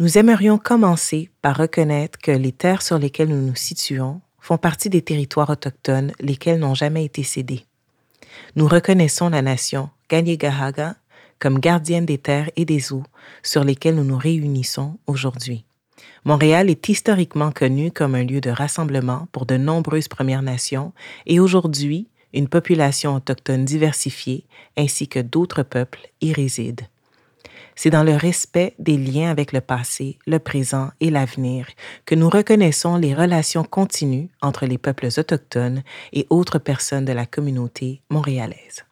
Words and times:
nous 0.00 0.16
aimerions 0.16 0.56
commencer 0.56 1.28
par 1.42 1.58
reconnaître 1.58 2.18
que 2.18 2.30
les 2.30 2.52
terres 2.52 2.80
sur 2.80 2.98
lesquelles 2.98 3.28
nous 3.28 3.46
nous 3.48 3.54
situons 3.54 4.22
font 4.40 4.56
partie 4.56 4.88
des 4.88 5.02
territoires 5.02 5.50
autochtones 5.50 6.12
lesquels 6.20 6.58
n'ont 6.58 6.74
jamais 6.74 7.04
été 7.04 7.22
cédés. 7.22 7.66
Nous 8.56 8.66
reconnaissons 8.66 9.28
la 9.28 9.42
nation 9.42 9.90
Gahaga 10.08 10.96
comme 11.38 11.58
gardienne 11.58 12.06
des 12.06 12.16
terres 12.16 12.50
et 12.56 12.64
des 12.64 12.94
eaux 12.94 13.02
sur 13.42 13.62
lesquelles 13.62 13.94
nous 13.94 14.04
nous 14.04 14.16
réunissons 14.16 14.96
aujourd'hui. 15.06 15.66
Montréal 16.24 16.70
est 16.70 16.88
historiquement 16.88 17.52
connu 17.52 17.92
comme 17.92 18.14
un 18.14 18.24
lieu 18.24 18.40
de 18.40 18.50
rassemblement 18.50 19.28
pour 19.32 19.44
de 19.44 19.58
nombreuses 19.58 20.08
Premières 20.08 20.42
Nations 20.42 20.94
et 21.26 21.40
aujourd'hui, 21.40 22.08
une 22.32 22.48
population 22.48 23.16
autochtone 23.16 23.66
diversifiée 23.66 24.46
ainsi 24.78 25.08
que 25.08 25.20
d'autres 25.20 25.62
peuples 25.62 26.08
y 26.22 26.32
résident. 26.32 26.86
C'est 27.82 27.88
dans 27.88 28.02
le 28.02 28.14
respect 28.14 28.74
des 28.78 28.98
liens 28.98 29.30
avec 29.30 29.52
le 29.52 29.62
passé, 29.62 30.18
le 30.26 30.38
présent 30.38 30.90
et 31.00 31.08
l'avenir 31.08 31.66
que 32.04 32.14
nous 32.14 32.28
reconnaissons 32.28 32.96
les 32.96 33.14
relations 33.14 33.64
continues 33.64 34.28
entre 34.42 34.66
les 34.66 34.76
peuples 34.76 35.08
autochtones 35.16 35.82
et 36.12 36.26
autres 36.28 36.58
personnes 36.58 37.06
de 37.06 37.14
la 37.14 37.24
communauté 37.24 38.02
montréalaise. 38.10 38.84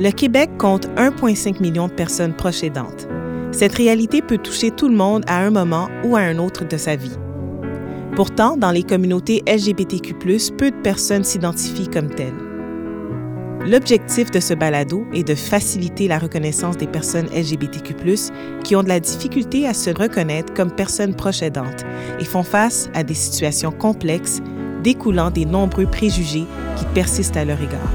Le 0.00 0.10
Québec 0.10 0.50
compte 0.58 0.88
1,5 0.96 1.62
million 1.62 1.86
de 1.86 1.92
personnes 1.92 2.34
proches 2.34 2.64
aidantes. 2.64 3.06
Cette 3.52 3.74
réalité 3.74 4.22
peut 4.22 4.38
toucher 4.38 4.72
tout 4.72 4.88
le 4.88 4.96
monde 4.96 5.22
à 5.28 5.38
un 5.38 5.50
moment 5.50 5.88
ou 6.02 6.16
à 6.16 6.20
un 6.22 6.38
autre 6.38 6.64
de 6.64 6.76
sa 6.76 6.96
vie. 6.96 7.16
Pourtant, 8.16 8.56
dans 8.56 8.70
les 8.70 8.84
communautés 8.84 9.42
LGBTQ, 9.44 10.14
peu 10.56 10.70
de 10.70 10.80
personnes 10.82 11.24
s'identifient 11.24 11.88
comme 11.88 12.10
telles. 12.10 12.32
L'objectif 13.66 14.30
de 14.30 14.38
ce 14.38 14.54
balado 14.54 15.04
est 15.12 15.26
de 15.26 15.34
faciliter 15.34 16.06
la 16.06 16.20
reconnaissance 16.20 16.76
des 16.76 16.86
personnes 16.86 17.26
LGBTQ, 17.34 17.94
qui 18.62 18.76
ont 18.76 18.84
de 18.84 18.88
la 18.88 19.00
difficulté 19.00 19.66
à 19.66 19.74
se 19.74 19.90
reconnaître 19.90 20.54
comme 20.54 20.70
personnes 20.70 21.16
proches 21.16 21.42
aidantes 21.42 21.84
et 22.20 22.24
font 22.24 22.44
face 22.44 22.88
à 22.94 23.02
des 23.02 23.14
situations 23.14 23.72
complexes 23.72 24.40
découlant 24.84 25.30
des 25.30 25.46
nombreux 25.46 25.86
préjugés 25.86 26.44
qui 26.76 26.84
persistent 26.94 27.38
à 27.38 27.44
leur 27.44 27.60
égard. 27.60 27.90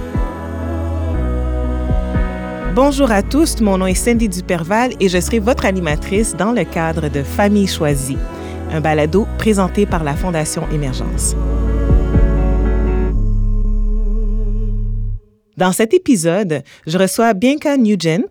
Bonjour 2.76 3.12
à 3.12 3.22
tous, 3.22 3.62
mon 3.62 3.78
nom 3.78 3.88
est 3.88 3.94
Cindy 3.94 4.28
Duperval 4.28 4.92
et 5.00 5.08
je 5.08 5.20
serai 5.20 5.40
votre 5.40 5.66
animatrice 5.66 6.36
dans 6.36 6.52
le 6.52 6.64
cadre 6.64 7.10
de 7.10 7.24
Famille 7.24 7.68
choisie, 7.68 8.18
un 8.72 8.82
balado 8.82 9.28
présenté 9.38 9.86
par 9.86 10.04
la 10.04 10.16
Fondation 10.16 10.64
Émergence. 10.72 11.36
Dans 15.58 15.72
cet 15.72 15.94
épisode, 15.94 16.64
je 16.88 16.98
reçois 16.98 17.34
Bianca 17.34 17.76
Nugent. 17.78 18.26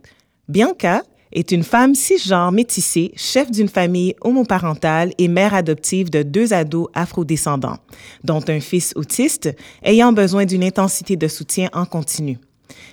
Bianca 0.49 1.03
est 1.31 1.51
une 1.51 1.63
femme 1.63 1.95
cisgenre 1.95 2.53
métissée, 2.53 3.13
chef 3.17 3.51
d'une 3.51 3.69
famille 3.69 4.15
homoparentale 4.23 5.13
et 5.19 5.29
mère 5.29 5.53
adoptive 5.53 6.09
de 6.09 6.23
deux 6.23 6.55
ados 6.55 6.89
afrodescendants, 6.95 7.77
dont 8.25 8.43
un 8.49 8.61
fils 8.61 8.95
autiste 8.97 9.55
ayant 9.83 10.13
besoin 10.13 10.47
d'une 10.47 10.65
intensité 10.65 11.17
de 11.17 11.29
soutien 11.29 11.69
en 11.75 11.85
continu 11.85 12.39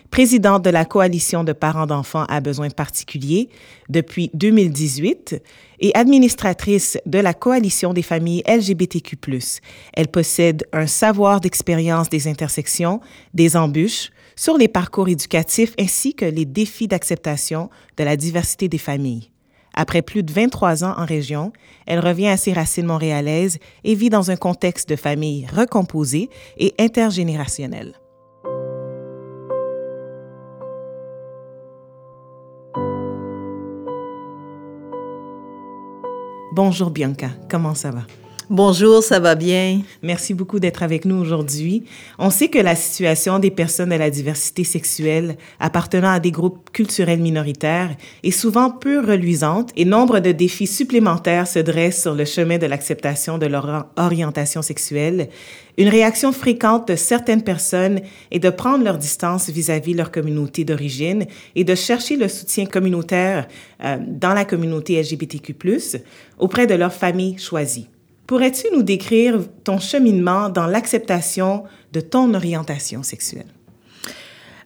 présidente 0.10 0.64
de 0.64 0.70
la 0.70 0.86
Coalition 0.86 1.44
de 1.44 1.54
parents 1.54 1.86
d'enfants 1.86 2.26
à 2.30 2.40
besoins 2.40 2.70
particuliers 2.70 3.50
depuis 3.90 4.30
2018 4.34 5.42
et 5.80 5.92
administratrice 5.96 6.98
de 7.06 7.20
la 7.20 7.34
Coalition 7.34 7.94
des 7.94 8.02
familles 8.02 8.44
LGBTQ. 8.48 9.18
Elle 9.94 10.08
possède 10.08 10.66
un 10.74 10.88
savoir 10.88 11.42
d'expérience 11.42 12.10
des 12.10 12.28
intersections, 12.28 13.02
des 13.34 13.56
embûches, 13.56 14.12
sur 14.36 14.58
les 14.58 14.68
parcours 14.68 15.08
éducatifs 15.08 15.74
ainsi 15.80 16.14
que 16.14 16.26
les 16.26 16.46
défis 16.46 16.88
d'acceptation 16.88 17.70
de 17.98 18.04
la 18.04 18.18
diversité 18.18 18.68
des 18.68 18.78
familles. 18.78 19.32
Après 19.74 20.02
plus 20.02 20.24
de 20.24 20.32
23 20.32 20.84
ans 20.84 20.96
en 20.98 21.06
région, 21.06 21.52
elle 21.86 22.00
revient 22.00 22.30
à 22.30 22.38
ses 22.38 22.54
racines 22.54 22.86
montréalaises 22.86 23.60
et 23.84 23.96
vit 23.96 24.10
dans 24.10 24.32
un 24.32 24.38
contexte 24.38 24.90
de 24.90 24.96
famille 24.96 25.48
recomposée 25.54 26.30
et 26.58 26.74
intergénérationnelle. 26.80 27.94
Bonjour 36.56 36.90
Bianca, 36.90 37.32
comment 37.52 37.76
ça 37.76 37.92
va? 37.92 38.04
Bonjour, 38.52 39.02
ça 39.02 39.20
va 39.20 39.34
bien? 39.34 39.82
Merci 40.04 40.36
beaucoup 40.36 40.60
d'être 40.60 40.84
avec 40.84 41.06
nous 41.06 41.16
aujourd'hui. 41.16 41.84
On 42.20 42.30
sait 42.30 42.48
que 42.48 42.60
la 42.60 42.76
situation 42.76 43.40
des 43.40 43.50
personnes 43.50 43.90
de 43.90 43.96
la 43.96 44.12
diversité 44.12 44.64
sexuelle 44.64 45.36
appartenant 45.60 46.12
à 46.12 46.20
des 46.20 46.30
groupes 46.30 46.70
culturels 46.72 47.22
minoritaires 47.22 47.96
est 48.22 48.30
souvent 48.30 48.70
peu 48.70 49.00
reluisante 49.00 49.72
et 49.76 49.84
nombre 49.84 50.20
de 50.20 50.32
défis 50.32 50.68
supplémentaires 50.68 51.48
se 51.48 51.58
dressent 51.58 52.04
sur 52.04 52.14
le 52.14 52.26
chemin 52.26 52.60
de 52.60 52.68
l'acceptation 52.68 53.40
de 53.40 53.48
leur 53.48 53.88
orientation 53.98 54.62
sexuelle 54.62 55.30
une 55.78 55.90
réaction 55.90 56.32
fréquente 56.32 56.88
de 56.88 56.96
certaines 56.96 57.44
personnes 57.44 58.00
est 58.32 58.40
de 58.40 58.50
prendre 58.50 58.84
leur 58.84 58.98
distance 58.98 59.50
vis-à-vis 59.50 59.94
leur 59.94 60.12
communauté 60.12 60.64
d'origine 60.64 61.26
et 61.56 61.64
de 61.64 61.76
chercher 61.76 62.16
le 62.16 62.30
soutien 62.30 62.66
communautaire 62.66 63.48
euh, 63.84 63.98
dans 64.08 64.34
la 64.34 64.46
communauté 64.46 65.02
LGBTQ+, 65.02 65.56
auprès 66.40 66.66
de 66.66 66.76
leur 66.76 66.94
famille 66.94 67.38
choisie. 67.38 67.90
Pourrais-tu 68.28 68.68
nous 68.74 68.84
décrire 68.84 69.40
ton 69.64 69.80
cheminement 69.80 70.50
dans 70.50 70.66
l'acceptation 70.66 71.64
de 71.94 72.00
ton 72.02 72.34
orientation 72.34 73.04
sexuelle? 73.04 73.48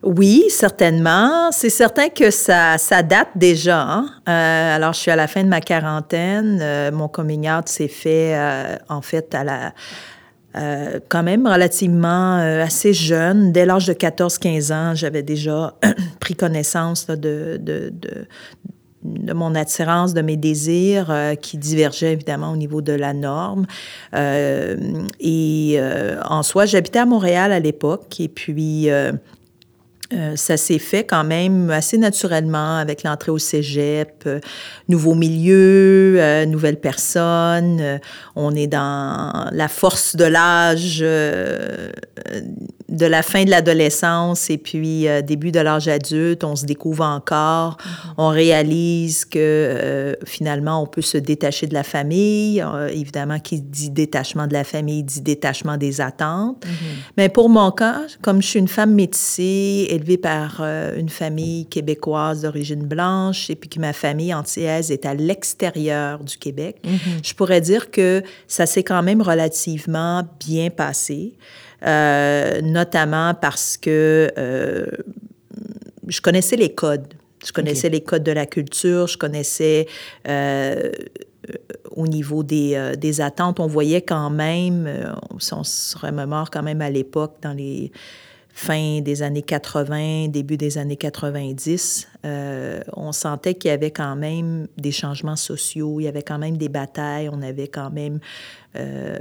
Oui, 0.02 0.44
certainement. 0.48 1.50
C'est 1.52 1.68
certain 1.68 2.08
que 2.08 2.30
ça, 2.30 2.78
ça 2.78 3.02
date 3.02 3.28
déjà. 3.36 3.82
Hein. 3.82 4.06
Euh, 4.28 4.76
alors, 4.76 4.94
je 4.94 5.00
suis 5.00 5.10
à 5.10 5.16
la 5.16 5.26
fin 5.26 5.44
de 5.44 5.48
ma 5.48 5.60
quarantaine. 5.60 6.58
Euh, 6.62 6.90
mon 6.90 7.06
coming 7.08 7.50
out 7.50 7.68
s'est 7.68 7.88
fait, 7.88 8.34
en 8.88 9.02
fait, 9.02 9.34
à 9.34 9.44
la, 9.44 9.74
euh, 10.56 10.98
quand 11.08 11.22
même 11.22 11.46
relativement 11.46 12.38
euh, 12.38 12.64
assez 12.64 12.92
jeune. 12.92 13.52
Dès 13.52 13.64
l'âge 13.64 13.86
de 13.86 13.92
14-15 13.92 14.72
ans, 14.72 14.94
j'avais 14.96 15.22
déjà 15.22 15.74
pris 16.20 16.34
connaissance 16.34 17.06
de, 17.06 17.56
de, 17.60 17.92
de, 19.02 19.32
mon 19.32 19.54
attirance, 19.54 20.14
de 20.14 20.22
mes 20.22 20.36
désirs 20.36 21.10
euh, 21.10 21.34
qui 21.34 21.58
divergeaient 21.58 22.12
évidemment 22.12 22.52
au 22.52 22.56
niveau 22.56 22.82
de 22.82 22.92
la 22.92 23.12
norme. 23.12 23.66
et 24.12 25.80
en 26.24 26.42
soi, 26.42 26.66
j'habitais 26.66 26.98
à 26.98 27.06
Montréal 27.06 27.52
à 27.52 27.60
l'époque 27.60 28.20
et 28.20 28.28
puis 28.28 28.88
euh, 30.12 30.34
ça 30.34 30.56
s'est 30.56 30.80
fait 30.80 31.04
quand 31.04 31.22
même 31.22 31.70
assez 31.70 31.96
naturellement 31.96 32.78
avec 32.78 33.04
l'entrée 33.04 33.30
au 33.30 33.38
cégep, 33.38 34.24
euh, 34.26 34.40
nouveau 34.88 35.14
milieu, 35.14 36.16
euh, 36.18 36.46
nouvelles 36.46 36.80
personnes. 36.80 38.00
on 38.34 38.54
est 38.54 38.66
dans 38.66 39.48
la 39.52 39.68
force 39.68 40.16
de 40.16 40.24
l'âge, 40.24 41.00
de 41.00 43.06
la 43.06 43.22
fin 43.22 43.44
de 43.44 43.50
l'adolescence 43.50 44.50
et 44.50 44.58
puis 44.58 45.06
début 45.24 45.52
de 45.52 45.60
l'âge 45.60 45.86
adulte. 45.86 46.42
On 46.42 46.56
se 46.56 46.66
découvre 46.66 47.04
encore. 47.04 47.76
Mm-hmm. 47.76 48.14
On 48.18 48.28
réalise 48.28 49.24
que 49.24 50.16
finalement, 50.24 50.82
on 50.82 50.86
peut 50.86 51.02
se 51.02 51.18
détacher 51.18 51.66
de 51.66 51.74
la 51.74 51.84
famille. 51.84 52.64
évidemment, 52.92 53.38
qui 53.38 53.60
dit 53.60 53.90
détachement 53.90 54.46
de 54.46 54.54
la 54.54 54.64
famille 54.64 55.04
dit 55.04 55.20
détachement 55.20 55.76
des 55.76 56.00
attentes. 56.00 56.64
Mm-hmm. 56.64 57.12
Mais 57.16 57.28
pour 57.28 57.48
mon 57.48 57.70
cas, 57.70 58.02
comme 58.22 58.42
je 58.42 58.48
suis 58.48 58.58
une 58.58 58.68
femme 58.68 58.94
métissée, 58.94 59.99
élevée 60.00 60.18
par 60.18 60.60
euh, 60.60 60.96
une 60.96 61.08
famille 61.08 61.66
québécoise 61.66 62.42
d'origine 62.42 62.84
blanche 62.84 63.50
et 63.50 63.54
puis 63.54 63.68
que 63.68 63.78
ma 63.78 63.92
famille 63.92 64.32
antillaise 64.32 64.90
est 64.90 65.04
à 65.04 65.14
l'extérieur 65.14 66.24
du 66.24 66.36
Québec, 66.36 66.78
mm-hmm. 66.84 67.26
je 67.26 67.34
pourrais 67.34 67.60
dire 67.60 67.90
que 67.90 68.22
ça 68.48 68.66
s'est 68.66 68.82
quand 68.82 69.02
même 69.02 69.20
relativement 69.20 70.24
bien 70.40 70.70
passé, 70.70 71.34
euh, 71.86 72.60
notamment 72.62 73.34
parce 73.34 73.76
que 73.76 74.30
euh, 74.38 74.86
je 76.08 76.20
connaissais 76.20 76.56
les 76.56 76.74
codes. 76.74 77.14
Je 77.44 77.52
connaissais 77.52 77.88
les 77.88 78.02
codes 78.02 78.22
de 78.22 78.32
la 78.32 78.44
culture, 78.44 79.06
je 79.06 79.16
connaissais 79.16 79.86
au 81.90 82.06
niveau 82.06 82.42
des, 82.42 82.92
des, 82.98 83.20
attentes, 83.22 83.60
on 83.60 83.66
voyait 83.66 84.02
quand 84.02 84.28
même, 84.28 84.86
on 85.30 85.64
se 85.64 85.96
remémore 85.96 86.50
quand 86.50 86.62
même 86.62 86.82
à 86.82 86.90
l'époque, 86.90 87.36
dans 87.40 87.54
les 87.54 87.92
fin 88.60 89.00
des 89.00 89.22
années 89.22 89.40
80, 89.40 90.28
début 90.28 90.58
des 90.58 90.76
années 90.76 90.98
90, 90.98 92.08
euh, 92.26 92.82
on 92.92 93.10
sentait 93.10 93.54
qu'il 93.54 93.70
y 93.70 93.72
avait 93.72 93.90
quand 93.90 94.16
même 94.16 94.68
des 94.76 94.92
changements 94.92 95.36
sociaux, 95.36 95.98
il 95.98 96.04
y 96.04 96.08
avait 96.08 96.22
quand 96.22 96.38
même 96.38 96.58
des 96.58 96.68
batailles, 96.68 97.30
on 97.32 97.40
avait 97.40 97.68
quand 97.68 97.90
même 97.90 98.20
euh, 98.76 99.18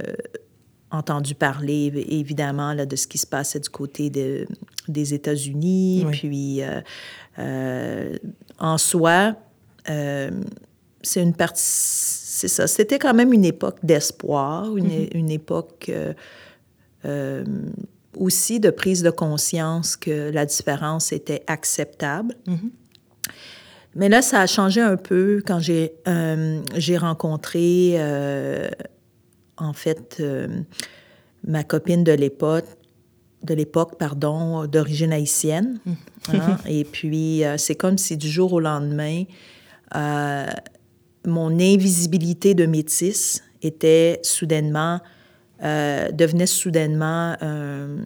entendu 0.91 1.35
parler 1.35 1.85
évidemment 2.09 2.73
là, 2.73 2.85
de 2.85 2.97
ce 2.97 3.07
qui 3.07 3.17
se 3.17 3.25
passait 3.25 3.61
du 3.61 3.69
côté 3.69 4.09
de, 4.09 4.45
des 4.89 5.13
États-Unis. 5.13 6.05
Puis 6.11 6.59
euh, 7.37 8.17
en 8.59 8.77
soi, 8.77 9.35
c'est 9.85 11.21
une 11.23 11.33
partie, 11.33 11.63
c'est 11.63 12.49
ça, 12.49 12.67
c'était 12.67 12.99
quand 12.99 13.13
même 13.13 13.31
une 13.31 13.45
époque 13.45 13.77
d'espoir, 13.83 14.75
une, 14.75 14.89
mm-hmm. 14.89 15.17
une, 15.17 15.31
époque 15.31 15.89
aussi 18.19 18.59
de 18.59 18.69
prise 18.69 19.01
de 19.01 19.09
conscience 19.09 19.95
que 19.97 20.29
la 20.29 20.45
différence 20.45 21.11
était 21.11 21.43
acceptable. 21.47 22.35
Mais 23.95 24.09
là, 24.09 24.21
ça 24.21 24.41
a 24.41 24.47
changé 24.47 24.81
un 24.81 24.97
peu 24.97 25.41
quand 25.45 25.59
j'ai 25.59 25.93
euh, 26.07 26.61
j'ai 26.75 26.97
rencontré, 26.97 27.95
euh, 27.95 28.69
en 29.57 29.73
fait, 29.73 30.17
euh, 30.19 30.47
ma 31.45 31.63
copine 31.63 32.03
de 32.03 32.11
l'époque, 32.11 32.65
de 33.43 33.53
l'époque, 33.53 33.97
pardon, 33.97 34.65
d'origine 34.67 35.11
haïtienne. 35.11 35.79
hein? 36.27 36.57
Et 36.69 36.83
puis, 36.83 37.43
c'est 37.57 37.75
comme 37.75 37.97
si 37.97 38.17
du 38.17 38.29
jour 38.29 38.53
au 38.53 38.59
lendemain, 38.59 39.23
mon 41.25 41.59
invisibilité 41.59 42.53
de 42.53 42.65
métisse 42.65 43.43
était 43.61 44.19
soudainement, 44.23 44.99
euh, 45.63 46.11
devenait 46.11 46.45
soudainement 46.45 47.35
un, 47.41 47.97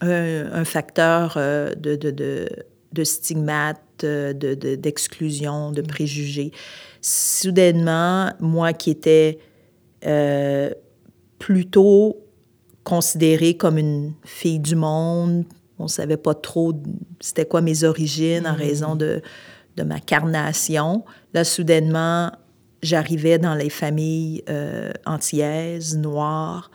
un- 0.00 0.64
facteur 0.64 1.34
euh, 1.36 1.74
de, 1.74 1.96
de, 1.96 2.10
de, 2.10 2.48
de 2.92 3.04
stigmate, 3.04 3.80
euh, 4.04 4.32
de, 4.32 4.54
de- 4.54 4.74
d'exclusion, 4.74 5.72
de 5.72 5.82
préjugés. 5.82 6.52
Soudainement, 7.00 8.32
moi 8.40 8.72
qui 8.72 8.90
étais 8.90 9.38
euh, 10.06 10.70
plutôt 11.38 12.16
considérée 12.82 13.56
comme 13.56 13.78
une 13.78 14.12
fille 14.24 14.58
du 14.58 14.76
monde, 14.76 15.44
on 15.78 15.88
savait 15.88 16.16
pas 16.16 16.34
trop 16.34 16.72
c'était 17.20 17.46
quoi 17.46 17.60
mes 17.62 17.84
origines 17.84 18.46
en 18.46 18.54
raison 18.54 18.94
de, 18.96 19.22
de 19.76 19.82
ma 19.82 20.00
carnation. 20.00 21.04
Là, 21.32 21.44
soudainement, 21.44 22.30
j'arrivais 22.84 23.38
dans 23.38 23.54
les 23.54 23.70
familles 23.70 24.42
euh, 24.48 24.92
antillaises, 25.06 25.96
noires, 25.98 26.70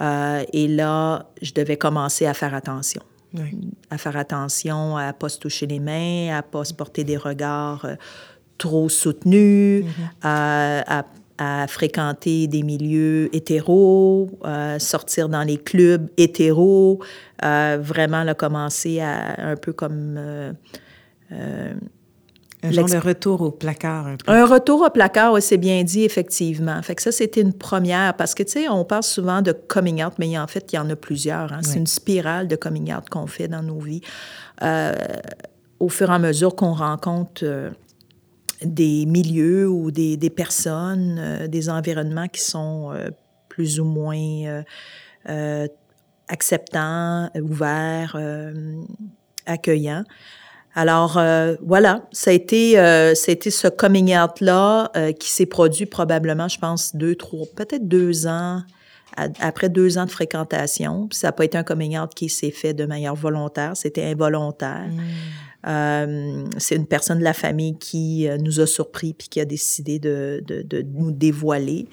euh, 0.00 0.44
et 0.52 0.68
là, 0.68 1.26
je 1.42 1.52
devais 1.52 1.76
commencer 1.76 2.24
à 2.26 2.32
faire 2.34 2.54
attention. 2.54 3.02
Oui. 3.34 3.58
À 3.90 3.98
faire 3.98 4.16
attention 4.16 4.96
à 4.96 5.08
ne 5.08 5.12
pas 5.12 5.28
se 5.28 5.38
toucher 5.38 5.66
les 5.66 5.80
mains, 5.80 6.30
à 6.32 6.36
ne 6.38 6.42
pas 6.42 6.64
se 6.64 6.72
porter 6.72 7.04
des 7.04 7.16
regards 7.18 7.84
euh, 7.84 7.94
trop 8.56 8.88
soutenus, 8.88 9.84
à, 10.22 11.00
à- 11.00 11.04
à 11.40 11.66
fréquenter 11.68 12.48
des 12.48 12.62
milieux 12.64 13.28
hétéros, 13.32 14.28
euh, 14.44 14.78
sortir 14.80 15.28
dans 15.28 15.44
les 15.44 15.56
clubs 15.58 16.08
hétéros, 16.16 16.98
vraiment 17.40 18.24
là, 18.24 18.34
commencer 18.34 18.98
à 18.98 19.50
un 19.50 19.54
peu 19.54 19.72
comme 19.72 20.18
Un 22.62 22.72
genre 22.72 22.88
de 22.88 22.96
retour 22.96 23.40
au 23.40 23.50
placard 23.52 24.08
un 24.08 24.16
peu. 24.16 24.32
un 24.32 24.44
retour 24.44 24.82
au 24.82 24.90
placard, 24.90 25.32
oui, 25.32 25.40
c'est 25.40 25.58
bien 25.58 25.84
dit, 25.84 26.02
effectivement. 26.04 26.82
Fait 26.82 26.96
que 26.96 27.02
ça, 27.02 27.12
c'était 27.12 27.40
une 27.40 27.52
première, 27.52 28.14
parce 28.14 28.34
que, 28.34 28.42
tu 28.42 28.52
sais, 28.52 28.68
on 28.68 28.84
parle 28.84 29.04
souvent 29.04 29.42
de 29.42 29.52
coming 29.52 30.04
out, 30.04 30.14
mais 30.18 30.36
en 30.38 30.46
fait, 30.48 30.72
il 30.72 30.76
y 30.76 30.78
en 30.78 30.90
a 30.90 30.96
plusieurs. 30.96 31.52
hein. 31.52 31.60
C'est 31.62 31.78
une 31.78 31.86
spirale 31.86 32.48
de 32.48 32.56
coming 32.56 32.92
out 32.92 33.08
qu'on 33.08 33.26
fait 33.28 33.46
dans 33.46 33.62
nos 33.62 33.78
vies. 33.78 34.00
Euh, 34.62 34.92
au 35.78 35.88
fur 35.88 36.10
et 36.10 36.14
à 36.14 36.18
mesure 36.18 36.56
qu'on 36.56 36.72
rencontre 36.72 37.42
euh, 37.44 37.70
des 38.64 39.06
milieux 39.06 39.68
ou 39.68 39.92
des, 39.92 40.16
des 40.16 40.30
personnes, 40.30 41.16
euh, 41.20 41.46
des 41.46 41.70
environnements 41.70 42.26
qui 42.26 42.40
sont 42.42 42.92
plus 43.48 43.78
ou 43.78 43.84
moins 43.84 44.62
acceptants, 46.28 47.30
ouverts, 47.40 48.16
accueillants. 49.46 50.04
Alors 50.80 51.18
euh, 51.18 51.56
voilà, 51.60 52.06
ça 52.12 52.30
a 52.30 52.34
été, 52.34 52.78
euh, 52.78 53.12
ça 53.16 53.30
a 53.30 53.32
été 53.32 53.50
ce 53.50 53.66
coming 53.66 54.16
out-là 54.16 54.92
euh, 54.96 55.10
qui 55.10 55.28
s'est 55.28 55.44
produit 55.46 55.86
probablement, 55.86 56.46
je 56.46 56.56
pense, 56.60 56.94
deux, 56.94 57.16
trois, 57.16 57.46
peut-être 57.56 57.88
deux 57.88 58.28
ans, 58.28 58.62
à- 59.16 59.26
après 59.40 59.70
deux 59.70 59.98
ans 59.98 60.04
de 60.06 60.10
fréquentation. 60.12 61.08
Puis 61.08 61.18
ça 61.18 61.28
n'a 61.28 61.32
pas 61.32 61.44
été 61.44 61.58
un 61.58 61.64
coming 61.64 61.98
out 61.98 62.14
qui 62.14 62.28
s'est 62.28 62.52
fait 62.52 62.74
de 62.74 62.84
manière 62.86 63.16
volontaire, 63.16 63.76
c'était 63.76 64.04
involontaire. 64.04 64.88
Euh, 65.66 66.44
c'est 66.58 66.76
une 66.76 66.86
personne 66.86 67.18
de 67.18 67.24
la 67.24 67.32
famille 67.32 67.76
qui 67.78 68.28
nous 68.40 68.60
a 68.60 68.66
surpris 68.68 69.14
puis 69.14 69.26
qui 69.28 69.40
a 69.40 69.44
décidé 69.44 69.98
de, 69.98 70.40
de, 70.46 70.62
de 70.62 70.82
nous 70.94 71.10
dévoiler. 71.10 71.88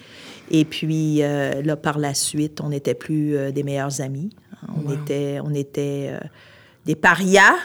Et 0.52 0.64
puis 0.64 1.22
là, 1.22 1.76
par 1.76 1.98
la 1.98 2.14
suite, 2.14 2.62
on 2.62 2.70
n'était 2.70 2.94
plus 2.94 3.36
des 3.52 3.64
meilleurs 3.64 4.00
amis. 4.02 4.30
On 4.70 4.88
Wow. 4.88 4.94
était, 4.94 5.40
on 5.44 5.54
était 5.56 6.12
des 6.86 6.96
parias, 6.96 7.56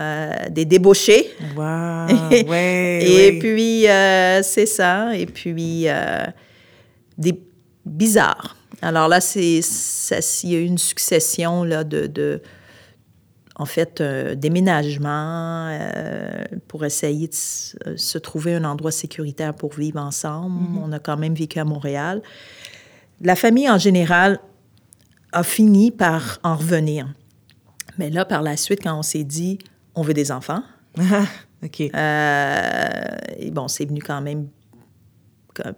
euh, 0.00 0.48
des 0.50 0.64
débauchés. 0.64 1.30
Wow, 1.56 2.06
Et- 2.30 2.44
ouais, 2.48 3.00
Et 3.02 3.30
ouais. 3.32 3.38
puis, 3.38 3.88
euh, 3.88 4.42
c'est 4.42 4.66
ça. 4.66 5.16
Et 5.16 5.26
puis, 5.26 5.84
euh, 5.88 6.24
des 7.18 7.38
bizarres. 7.84 8.56
Alors 8.80 9.06
là, 9.08 9.20
c'est, 9.20 9.60
il 10.44 10.50
y 10.50 10.56
a 10.56 10.58
eu 10.58 10.64
une 10.64 10.78
succession 10.78 11.62
là, 11.62 11.84
de, 11.84 12.06
de 12.06 12.40
en 13.56 13.66
fait, 13.66 14.02
déménagement 14.36 15.78
pour 16.68 16.84
essayer 16.84 17.28
de 17.28 17.96
se 17.96 18.18
trouver 18.18 18.54
un 18.54 18.64
endroit 18.64 18.90
sécuritaire 18.90 19.54
pour 19.54 19.74
vivre 19.74 20.00
ensemble. 20.00 20.56
On 20.82 20.90
a 20.90 20.98
quand 20.98 21.16
même 21.16 21.34
vécu 21.34 21.58
à 21.60 21.64
Montréal. 21.64 22.22
La 23.20 23.36
famille, 23.36 23.68
en 23.70 23.78
général, 23.78 24.40
a 25.32 25.42
fini 25.44 25.90
par 25.92 26.40
en 26.42 26.56
revenir. 26.56 27.06
Mais 27.98 28.10
là, 28.10 28.24
par 28.24 28.42
la 28.42 28.56
suite, 28.56 28.80
quand 28.82 28.98
on 28.98 29.02
s'est 29.02 29.22
dit, 29.24 29.58
on 29.94 30.02
veut 30.02 30.14
des 30.14 30.30
enfants, 30.32 30.62
OK. 31.64 31.80
euh, 31.80 33.16
et 33.38 33.50
bon, 33.50 33.68
c'est 33.68 33.84
venu 33.84 34.00
quand 34.00 34.20
même 34.20 34.48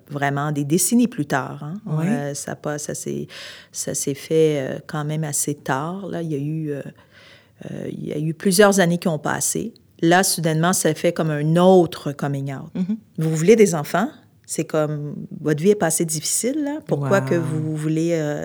vraiment 0.08 0.52
des 0.52 0.64
décennies 0.64 1.08
plus 1.08 1.26
tard. 1.26 1.62
hein. 1.64 1.74
Oui. 1.86 2.06
Euh, 2.06 2.34
ça 2.34 2.56
ça 2.78 2.94
s'est, 2.94 4.14
fait 4.14 4.58
euh, 4.60 4.78
quand 4.86 5.04
même 5.04 5.24
assez 5.24 5.54
tard. 5.54 6.06
Là, 6.06 6.22
il 6.22 6.30
y 6.30 6.34
a 6.36 6.38
eu, 6.38 6.70
euh, 6.70 6.82
il 7.88 8.06
y 8.06 8.12
a 8.12 8.18
eu 8.18 8.34
plusieurs 8.34 8.78
années 8.78 8.98
qui 8.98 9.08
ont 9.08 9.18
passé. 9.18 9.74
Là, 10.00 10.22
soudainement, 10.22 10.72
ça 10.72 10.94
fait 10.94 11.12
comme 11.12 11.30
un 11.30 11.56
autre 11.56 12.12
coming 12.12 12.54
out. 12.54 12.70
Vous 13.18 13.34
voulez 13.34 13.56
des 13.56 13.74
enfants? 13.74 14.08
C'est 14.46 14.64
comme 14.64 15.26
votre 15.40 15.62
vie 15.62 15.70
est 15.70 15.74
passée 15.74 16.04
difficile. 16.04 16.62
Là. 16.62 16.78
Pourquoi 16.86 17.20
Wow. 17.20 17.26
que 17.28 17.34
vous 17.34 17.74
voulez 17.74 18.44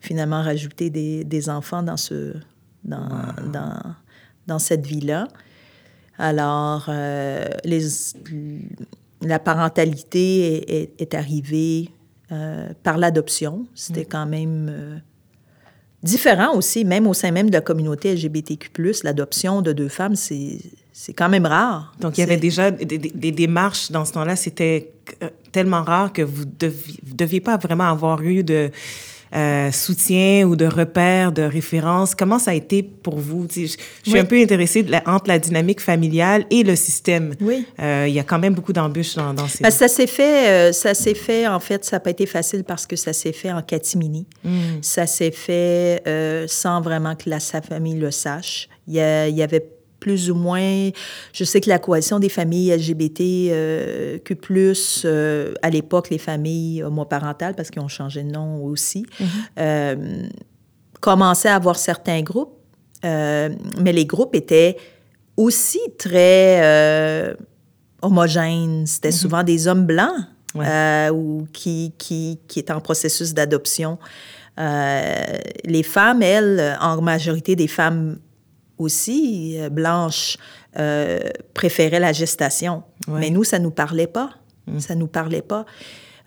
finalement 0.00 0.42
rajouter 0.42 0.90
des, 0.90 1.24
des 1.24 1.48
enfants 1.48 1.82
dans 1.82 1.96
ce 1.96 2.34
dans, 2.84 3.08
dans, 3.52 3.80
dans 4.46 4.58
cette 4.58 4.86
vie-là? 4.86 5.28
Alors, 6.18 6.86
euh, 6.88 7.44
les, 7.64 7.82
la 9.22 9.38
parentalité 9.38 10.56
est, 10.56 10.70
est- 10.82 11.02
est 11.02 11.14
arrivée 11.14 11.90
euh, 12.32 12.68
par 12.82 12.96
l'adoption. 12.98 13.66
C'était 13.74 14.04
quand 14.06 14.26
même 14.26 14.68
euh, 14.70 14.96
différent 16.02 16.54
aussi, 16.54 16.84
même 16.84 17.06
au 17.06 17.14
sein 17.14 17.30
même 17.32 17.48
de 17.48 17.54
la 17.54 17.60
communauté 17.60 18.14
LGBTQ+, 18.14 18.70
l'adoption 19.04 19.62
de 19.62 19.72
deux 19.72 19.88
femmes, 19.88 20.16
c'est 20.16 20.58
quand 21.14 21.28
même 21.28 21.46
rare. 21.46 21.94
Donc, 22.00 22.16
il 22.16 22.20
y 22.20 22.24
avait 22.24 22.36
déjà 22.38 22.70
des, 22.70 22.84
des- 22.86 22.98
des 22.98 23.32
démarches 23.32 23.90
dans 23.90 24.04
ce 24.04 24.12
temps-là. 24.14 24.36
C'était 24.36 24.92
tellement 25.52 25.82
rare 25.82 26.12
que 26.12 26.22
vous 26.22 26.44
ne 26.44 26.50
deviez, 26.58 26.98
deviez 27.14 27.40
pas 27.40 27.56
vraiment 27.58 27.84
avoir 27.90 28.22
eu 28.22 28.42
de 28.42 28.70
euh, 29.36 29.70
soutien 29.70 30.44
ou 30.46 30.56
de 30.56 30.66
repères, 30.66 31.30
de 31.32 31.42
références? 31.42 32.14
Comment 32.14 32.38
ça 32.38 32.52
a 32.52 32.54
été 32.54 32.82
pour 32.82 33.18
vous? 33.18 33.46
Je, 33.54 33.62
je 33.62 33.66
suis 33.66 33.78
Oui. 34.12 34.18
un 34.18 34.24
peu 34.24 34.40
intéressée 34.40 34.82
de 34.82 34.90
la- 34.90 35.02
entre 35.06 35.28
la 35.28 35.38
dynamique 35.38 35.80
familiale 35.80 36.46
et 36.50 36.62
le 36.62 36.74
système. 36.76 37.34
Oui. 37.40 37.66
Euh, 37.80 38.06
il 38.08 38.14
y 38.14 38.18
a 38.18 38.24
quand 38.24 38.38
même 38.38 38.54
beaucoup 38.54 38.72
d'embûches 38.72 39.14
dans, 39.14 39.34
dans 39.34 39.46
ces... 39.46 39.62
Que 39.62 39.70
ça 39.70 39.88
s'est 39.88 40.06
fait, 40.06 40.48
euh, 40.48 40.72
ça 40.72 40.94
s'est 40.94 41.14
fait, 41.14 41.46
en 41.46 41.60
fait, 41.60 41.84
ça 41.84 41.96
n'a 41.96 42.00
pas 42.00 42.10
été 42.10 42.26
facile 42.26 42.64
parce 42.64 42.86
que 42.86 42.96
ça 42.96 43.12
s'est 43.12 43.32
fait 43.32 43.52
en 43.52 43.62
catimini. 43.62 44.26
Ça 44.80 45.06
s'est 45.06 45.30
fait 45.30 46.02
sans 46.48 46.80
vraiment 46.80 47.14
que 47.14 47.28
la, 47.28 47.40
sa 47.40 47.60
famille 47.60 47.96
le 47.98 48.10
sache. 48.10 48.68
Il 48.88 48.94
y, 48.94 49.00
a- 49.00 49.28
il 49.28 49.36
y 49.36 49.42
avait 49.42 49.66
plus 50.06 50.30
ou 50.30 50.36
moins, 50.36 50.90
je 51.32 51.42
sais 51.42 51.60
que 51.60 51.68
la 51.68 51.80
coalition 51.80 52.20
des 52.20 52.28
familles 52.28 52.70
LGBT, 52.70 53.20
euh, 53.50 54.18
euh, 55.04 55.54
à 55.62 55.68
l'époque, 55.68 56.10
les 56.10 56.18
familles 56.18 56.84
homoparentales, 56.84 57.56
parce 57.56 57.70
qu'ils 57.72 57.82
ont 57.82 57.88
changé 57.88 58.22
de 58.22 58.30
nom 58.30 58.62
aussi, 58.62 59.04
euh, 59.58 60.22
commençaient 61.00 61.48
à 61.48 61.56
avoir 61.56 61.74
certains 61.74 62.22
groupes, 62.22 62.54
euh, 63.04 63.48
mais 63.80 63.92
les 63.92 64.06
groupes 64.06 64.36
étaient 64.36 64.76
aussi 65.36 65.80
très 65.98 67.34
homogènes. 68.00 68.86
C'était 68.86 69.10
souvent 69.10 69.42
des 69.42 69.66
hommes 69.66 69.86
blancs 69.86 70.20
Ouais. 70.54 71.10
ou 71.12 71.48
qui, 71.52 71.92
qui, 71.98 72.38
qui 72.46 72.60
étaient 72.60 72.72
en 72.72 72.80
processus 72.80 73.34
d'adoption. 73.34 73.98
Euh, 74.58 75.24
les 75.64 75.82
femmes, 75.82 76.22
elles, 76.22 76.78
en 76.80 77.02
majorité 77.02 77.56
des 77.56 77.66
femmes 77.66 78.18
aussi, 78.78 79.56
euh, 79.58 79.68
blanches, 79.70 80.36
euh, 80.78 81.18
préféraient 81.54 82.00
la 82.00 82.12
gestation. 82.12 82.82
Ouais. 83.08 83.20
Mais 83.20 83.30
nous, 83.30 83.44
ça 83.44 83.58
ne 83.58 83.64
nous 83.64 83.70
parlait 83.70 84.06
pas. 84.06 84.30
Ça 84.78 84.94
ne 84.94 85.00
nous 85.00 85.06
parlait 85.06 85.42
pas. 85.42 85.64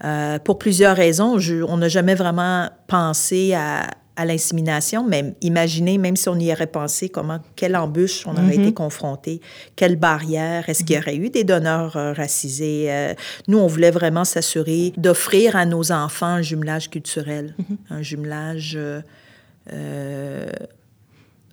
Euh, 0.05 0.39
pour 0.39 0.57
plusieurs 0.59 0.95
raisons, 0.95 1.39
je- 1.39 1.61
on 1.61 1.77
n'a 1.77 1.89
jamais 1.89 2.15
vraiment 2.15 2.69
pensé 2.87 3.53
à, 3.53 3.89
à 4.15 4.25
l'insémination, 4.25 5.05
mais 5.05 5.35
imaginez, 5.41 5.97
même 5.97 6.15
si 6.15 6.29
on 6.29 6.37
y 6.39 6.51
aurait 6.51 6.67
pensé, 6.67 7.09
comment, 7.09 7.39
quelle 7.57 7.75
embûche 7.75 8.25
on 8.25 8.31
aurait 8.31 8.55
été 8.55 8.73
confronté, 8.73 9.41
quelle 9.75 9.97
barrière, 9.97 10.69
est-ce 10.69 10.83
qu'il 10.85 10.95
y 10.95 10.99
aurait 10.99 11.17
eu 11.17 11.29
des 11.29 11.43
donneurs 11.43 11.97
euh, 11.97 12.13
racisés? 12.13 12.85
Euh, 12.89 13.13
nous, 13.49 13.57
on 13.59 13.67
voulait 13.67 13.91
vraiment 13.91 14.23
s'assurer 14.25 14.93
d'offrir 14.97 15.55
à 15.57 15.65
nos 15.65 15.91
enfants 15.91 16.27
un 16.27 16.41
jumelage 16.41 16.89
culturel, 16.89 17.55
un 17.89 18.01
jumelage 18.01 18.77
euh, 18.77 19.01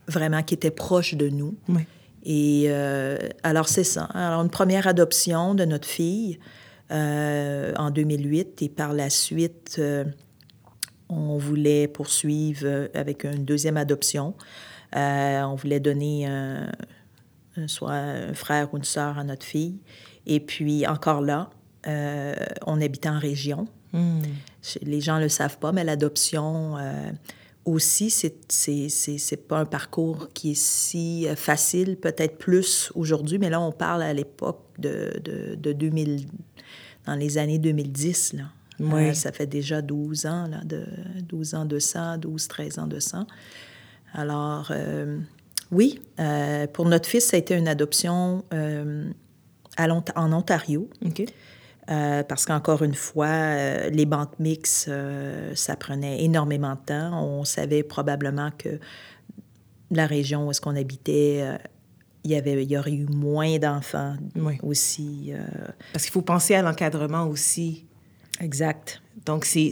vraiment 0.08 0.42
qui 0.42 0.54
étaient 0.54 0.70
proches 0.70 1.14
de 1.14 1.28
nous. 1.28 1.56
Oui. 1.68 1.82
Et 2.24 2.68
alors, 3.44 3.68
c'est 3.68 3.84
ça. 3.84 4.04
Alors, 4.12 4.42
une 4.42 4.50
première 4.50 4.88
adoption 4.88 5.54
de 5.54 5.64
notre 5.64 5.86
fille 5.86 6.40
en 6.90 7.90
2008 7.90 8.62
et 8.62 8.68
par 8.68 8.92
la 8.92 9.10
suite, 9.10 9.80
on 11.08 11.38
voulait 11.38 11.86
poursuivre 11.86 12.88
avec 12.94 13.24
une 13.24 13.44
deuxième 13.44 13.76
adoption. 13.76 14.34
on 14.92 15.54
voulait 15.54 15.78
donner 15.78 16.26
un, 16.26 16.66
soit 17.68 17.92
un 17.92 18.34
frère 18.34 18.74
ou 18.74 18.78
une 18.78 18.84
sœur 18.84 19.18
à 19.18 19.24
notre 19.24 19.46
fille. 19.46 19.78
Et 20.26 20.40
puis, 20.40 20.86
encore 20.86 21.20
là, 21.20 21.50
euh, 21.86 22.34
on 22.66 22.80
habite 22.80 23.06
en 23.06 23.18
région. 23.18 23.66
Hmm. 23.92 24.20
Les 24.82 25.00
gens 25.00 25.16
ne 25.16 25.22
le 25.22 25.28
savent 25.28 25.58
pas, 25.58 25.72
mais 25.72 25.84
l'adoption 25.84 26.76
euh, 26.76 27.10
aussi, 27.66 28.10
c'est 28.10 29.48
pas 29.48 29.58
un 29.58 29.64
parcours 29.64 30.30
qui 30.32 30.52
est 30.52 30.60
si 30.60 31.28
euh, 31.28 31.36
facile, 31.36 31.96
peut-être 31.96 32.38
plus 32.38 32.90
aujourd'hui, 32.94 33.38
mais 33.38 33.50
là, 33.50 33.60
on 33.60 33.72
parle 33.72 34.02
à 34.02 34.12
l'époque 34.12 34.62
de, 34.78 35.12
de, 35.56 35.72
2000, 35.72 36.26
dans 37.04 37.14
les 37.14 37.38
années 37.38 37.58
2010. 37.58 38.34
Là. 38.34 38.44
Oui. 38.78 39.14
ça 39.14 39.32
fait 39.32 39.46
déjà 39.46 39.82
12 39.82 40.26
ans, 40.26 40.46
là, 40.46 40.62
de, 40.64 40.86
12 41.22 41.54
ans 41.54 41.64
de 41.64 41.78
ça, 41.78 42.16
12, 42.16 42.48
13 42.48 42.78
ans 42.78 42.86
de 42.86 43.00
ça. 43.00 43.26
Alors, 44.14 44.72
oui, 45.70 46.00
euh, 46.20 46.66
pour 46.66 46.86
notre 46.86 47.08
fils, 47.08 47.26
ça 47.26 47.36
a 47.36 47.40
été 47.40 47.54
une 47.54 47.68
adoption 47.68 48.44
euh, 48.52 49.10
en 49.78 50.32
Ontario. 50.32 50.88
Euh, 51.88 52.22
parce 52.24 52.44
qu'encore 52.46 52.82
une 52.82 52.94
fois, 52.94 53.88
les 53.90 54.06
banques 54.06 54.38
mixtes, 54.38 54.90
ça 55.54 55.76
prenait 55.76 56.24
énormément 56.24 56.74
de 56.74 56.80
temps. 56.86 57.24
On 57.24 57.44
savait 57.44 57.82
probablement 57.82 58.50
que 58.56 58.80
la 59.90 60.06
région 60.06 60.46
où 60.46 60.50
est-ce 60.50 60.60
qu'on 60.60 60.74
habitait, 60.74 61.44
il 62.24 62.32
y, 62.32 62.34
avait, 62.34 62.60
il 62.64 62.70
y 62.70 62.76
aurait 62.76 62.92
eu 62.92 63.06
moins 63.06 63.58
d'enfants 63.58 64.16
aussi. 64.62 65.32
Parce 65.92 66.04
qu'il 66.04 66.12
faut 66.12 66.22
penser 66.22 66.54
à 66.54 66.62
l'encadrement 66.62 67.28
aussi. 67.28 67.86
Exact. 68.40 69.00
Donc, 69.24 69.44
c'est 69.44 69.70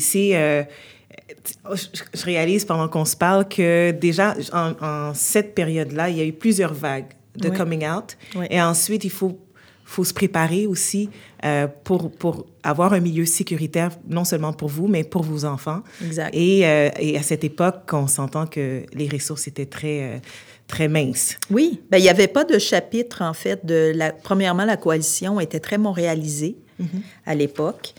je 2.14 2.24
réalise 2.24 2.64
pendant 2.64 2.88
qu'on 2.88 3.04
se 3.04 3.16
parle 3.16 3.48
que 3.48 3.90
déjà, 3.90 4.34
en, 4.52 5.12
cette 5.14 5.54
période-là, 5.54 6.10
il 6.10 6.16
y 6.16 6.20
a 6.20 6.24
eu 6.24 6.32
plusieurs 6.32 6.74
vagues 6.74 7.12
de 7.36 7.48
coming 7.50 7.86
out. 7.86 8.16
Et 8.50 8.60
ensuite, 8.60 9.04
il 9.04 9.10
faut, 9.10 9.38
faut 9.84 10.04
se 10.04 10.14
préparer 10.14 10.66
aussi 10.66 11.10
euh, 11.44 11.66
pour, 11.84 12.10
pour 12.10 12.46
avoir 12.62 12.92
un 12.92 13.00
milieu 13.00 13.26
sécuritaire, 13.26 13.90
non 14.08 14.24
seulement 14.24 14.52
pour 14.52 14.68
vous, 14.68 14.88
mais 14.88 15.04
pour 15.04 15.22
vos 15.22 15.44
enfants. 15.44 15.82
Exact. 16.04 16.34
Et, 16.34 16.66
euh, 16.66 16.90
et 16.98 17.18
à 17.18 17.22
cette 17.22 17.44
époque, 17.44 17.90
on 17.92 18.06
s'entend 18.06 18.46
que 18.46 18.84
les 18.92 19.08
ressources 19.08 19.46
étaient 19.46 19.66
très... 19.66 20.02
Euh, 20.02 20.18
très 20.66 20.88
minces. 20.88 21.36
Oui, 21.50 21.82
ben, 21.90 21.98
il 21.98 22.04
n'y 22.04 22.08
avait 22.08 22.26
pas 22.26 22.42
de 22.44 22.58
chapitre, 22.58 23.20
en 23.20 23.34
fait. 23.34 23.66
De 23.66 23.92
la... 23.94 24.12
Premièrement, 24.12 24.64
la 24.64 24.78
coalition 24.78 25.38
était 25.38 25.60
très 25.60 25.76
montréalisée 25.76 26.56
mm-hmm. 26.80 27.02
à 27.26 27.34
l'époque. 27.34 27.92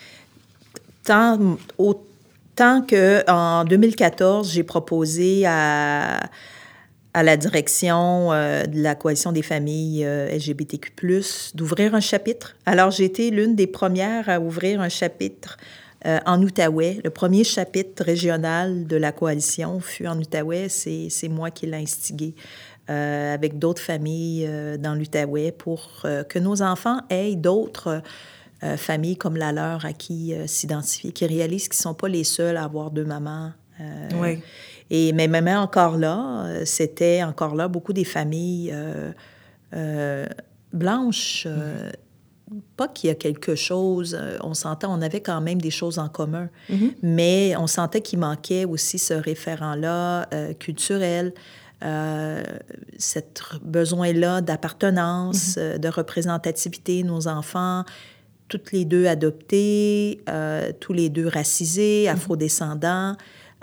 Tant, 1.03 1.57
au, 1.77 2.03
Tant 2.55 2.81
qu'en 2.81 3.65
2014, 3.65 4.53
j'ai 4.53 4.63
proposé 4.63 5.45
à, 5.45 6.21
à 7.15 7.23
la 7.23 7.37
direction 7.37 8.33
euh, 8.33 8.65
de 8.65 8.81
la 8.81 8.93
Coalition 8.93 9.31
des 9.31 9.41
familles 9.41 10.03
euh, 10.03 10.27
LGBTQ, 10.35 10.91
d'ouvrir 11.53 11.95
un 11.95 12.01
chapitre. 12.01 12.57
Alors, 12.65 12.91
j'ai 12.91 13.05
été 13.05 13.31
l'une 13.31 13.55
des 13.55 13.67
premières 13.67 14.27
à 14.27 14.41
ouvrir 14.41 14.81
un 14.81 14.89
chapitre 14.89 15.55
euh, 16.05 16.19
en 16.25 16.43
Outaouais. 16.43 16.99
Le 17.05 17.09
premier 17.09 17.45
chapitre 17.45 18.03
régional 18.03 18.85
de 18.85 18.97
la 18.97 19.13
coalition 19.13 19.79
fut 19.79 20.07
en 20.07 20.19
Outaouais. 20.19 20.67
C'est 20.67 21.29
moi 21.29 21.51
qui 21.51 21.67
l'ai 21.67 21.77
instigé. 21.77 22.35
avec 22.87 23.59
d'autres 23.59 23.81
familles 23.81 24.47
dans 24.77 24.93
l'Outaouais 24.93 25.53
pour 25.53 26.03
que 26.29 26.37
nos 26.37 26.61
enfants 26.61 26.99
aient 27.09 27.35
d'autres 27.35 28.01
familles 28.75 29.17
comme 29.17 29.37
la 29.37 29.51
leur 29.51 29.85
à 29.85 29.93
qui 29.93 30.33
s'identifier, 30.45 31.11
qui 31.11 31.25
réalisent 31.25 31.69
qu'ils 31.69 31.79
ne 31.79 31.89
sont 31.89 31.95
pas 31.95 32.09
les 32.09 32.25
seuls 32.25 32.57
à 32.57 32.65
avoir 32.65 32.91
deux 32.91 33.05
mamans. 33.05 33.53
Oui. 34.19 34.39
Et 34.89 35.13
mais 35.13 35.27
même 35.27 35.47
encore 35.47 35.97
là, 35.97 36.45
c'était 36.65 37.23
encore 37.23 37.55
là 37.55 37.67
beaucoup 37.67 37.93
des 37.93 38.03
familles 38.03 38.73
blanches. 40.73 41.47
Pas 42.77 42.87
qu'il 42.87 43.07
y 43.07 43.11
a 43.11 43.15
quelque 43.15 43.55
chose, 43.55 44.15
on 44.41 44.53
sentait, 44.53 44.85
on 44.85 45.01
avait 45.01 45.21
quand 45.21 45.41
même 45.41 45.59
des 45.59 45.71
choses 45.71 45.97
en 45.97 46.09
commun, 46.09 46.47
mm-hmm. 46.69 46.91
mais 47.01 47.55
on 47.57 47.65
sentait 47.65 48.01
qu'il 48.01 48.19
manquait 48.19 48.65
aussi 48.65 48.99
ce 48.99 49.15
référent-là 49.15 50.29
culturel, 50.59 51.33
euh, 51.83 52.43
cet 52.97 53.41
besoin-là 53.63 54.41
d'appartenance, 54.41 55.57
mm-hmm. 55.57 55.79
de 55.79 55.89
représentativité, 55.89 57.03
nos 57.03 57.27
enfants, 57.27 57.83
toutes 58.47 58.71
les 58.71 58.85
deux 58.85 59.07
adoptées, 59.07 60.21
euh, 60.29 60.71
tous 60.79 60.93
les 60.93 61.09
deux 61.09 61.27
racisés, 61.27 62.05
mhm. 62.07 62.15
afrodescendants. 62.15 63.15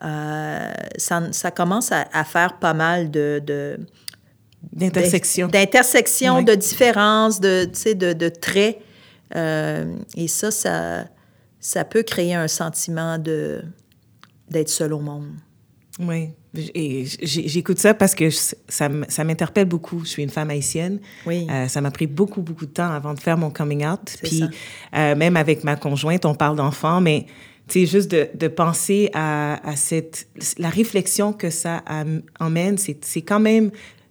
Euh, 0.05 0.73
ça, 0.97 1.33
ça, 1.33 1.51
commence 1.51 1.93
à, 1.93 2.25
faire 2.25 2.59
pas 2.59 2.75
mal 2.75 3.11
de... 3.11 3.43
de 3.45 3.79
D'intersections. 4.73 5.49
D'intersections, 5.49 6.43
de 6.43 6.55
différences, 6.55 7.41
de, 7.41 7.65
de, 7.93 8.13
de 8.13 8.29
traits. 8.29 8.79
Euh, 9.35 9.97
et 10.17 10.29
ça, 10.29 10.53
ça, 10.53 11.05
ça 11.59 11.85
peut 11.85 12.05
créer 12.05 12.35
un 12.35 12.49
sentiment 12.49 13.19
de 13.19 13.63
d'être 14.49 14.69
seul 14.69 14.93
au 14.93 15.01
monde. 15.01 15.29
Oui. 15.99 16.31
Et 16.55 17.07
j'écoute 17.23 17.79
ça 17.79 17.95
parce 17.95 18.15
que 18.15 18.29
ça, 18.31 18.89
ça 19.09 19.25
m'interpelle 19.25 19.67
beaucoup. 19.67 20.05
Je 20.05 20.11
suis 20.11 20.23
une 20.23 20.31
femme 20.31 20.51
haïtienne. 20.51 21.01
Oui. 21.27 21.47
Euh, 21.51 21.67
ça 21.69 21.81
m'a 21.81 21.91
pris 21.91 22.07
beaucoup, 22.07 22.43
beaucoup 22.43 22.67
de 22.67 22.73
temps 22.73 22.91
avant 22.91 23.15
de 23.15 23.21
faire 23.21 23.39
mon 23.39 23.51
coming 23.51 23.87
out. 23.87 24.19
Puis 24.23 24.43
euh, 24.95 25.15
même 25.17 25.37
avec 25.37 25.65
ma 25.65 25.77
conjointe, 25.77 26.27
on 26.27 26.35
parle 26.35 26.57
d'enfants, 26.57 27.01
mais 27.01 27.27
c'est 27.69 27.87
juste 27.87 28.11
de, 28.11 28.29
de, 28.35 28.49
penser 28.49 29.11
à, 29.15 29.67
à, 29.69 29.77
cette 29.77 30.29
la 30.59 30.69
réflexion 30.69 31.33
que 31.33 31.51
ça 31.51 31.83
emmène, 32.41 32.77
c'est 32.79 33.23
quand 33.23 33.41
même 33.41 33.71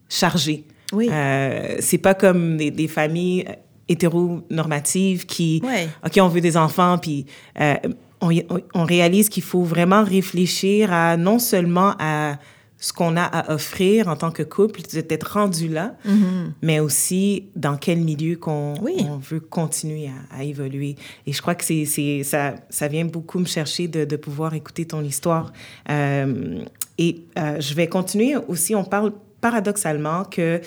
chargé. 0.10 0.66
Oui. 0.94 1.10
Euh, 1.12 1.78
c'est 1.80 1.98
pas 1.98 2.14
comme 2.14 2.58
des, 2.58 2.72
des 2.72 2.88
familles 2.88 3.46
hétéronormatives 3.88 5.26
qui, 5.26 5.62
ouais. 5.64 5.88
ok, 6.06 6.20
on 6.22 6.28
veut 6.28 6.42
des 6.42 6.58
enfants, 6.58 6.98
puis 6.98 7.26
euh, 7.60 7.76
on, 8.22 8.84
réalise 8.84 9.30
qu'il 9.30 9.44
faut 9.44 9.64
vraiment 9.64 10.04
réfléchir 10.04 10.94
à 10.94 11.18
non 11.18 11.40
seulement 11.40 11.96
à 12.00 12.38
ce 12.82 12.92
qu'on 12.92 13.16
a 13.16 13.24
à 13.24 13.54
offrir 13.54 14.08
en 14.08 14.16
tant 14.18 14.32
que 14.32 14.42
couple, 14.42 14.82
d'être 14.82 15.34
rendu 15.34 15.70
là, 15.70 15.96
mm-hmm. 16.06 16.52
mais 16.64 16.80
aussi 16.80 17.50
dans 17.56 17.78
quel 17.78 18.00
milieu 18.00 18.36
qu'on 18.36 18.74
on 18.82 19.18
veut 19.18 19.40
continuer 19.40 20.10
à, 20.36 20.44
évoluer. 20.44 20.96
Et 21.28 21.32
je 21.32 21.42
crois 21.42 21.54
que 21.54 21.64
c'est 21.64 22.24
ça, 22.24 22.56
ça 22.70 22.88
vient 22.88 23.06
beaucoup 23.06 23.38
me 23.38 23.46
chercher 23.46 23.88
de, 23.88 24.04
de 24.04 24.16
pouvoir 24.16 24.56
écouter 24.56 24.86
ton 24.86 25.04
histoire. 25.04 25.54
Euh, 25.90 26.64
et 26.98 27.24
euh, 27.38 27.62
je 27.62 27.74
vais 27.76 27.88
continuer 27.88 28.36
aussi, 28.48 28.76
on 28.76 28.84
parle 28.84 29.14
paradoxalement 29.40 30.26
que... 30.26 30.60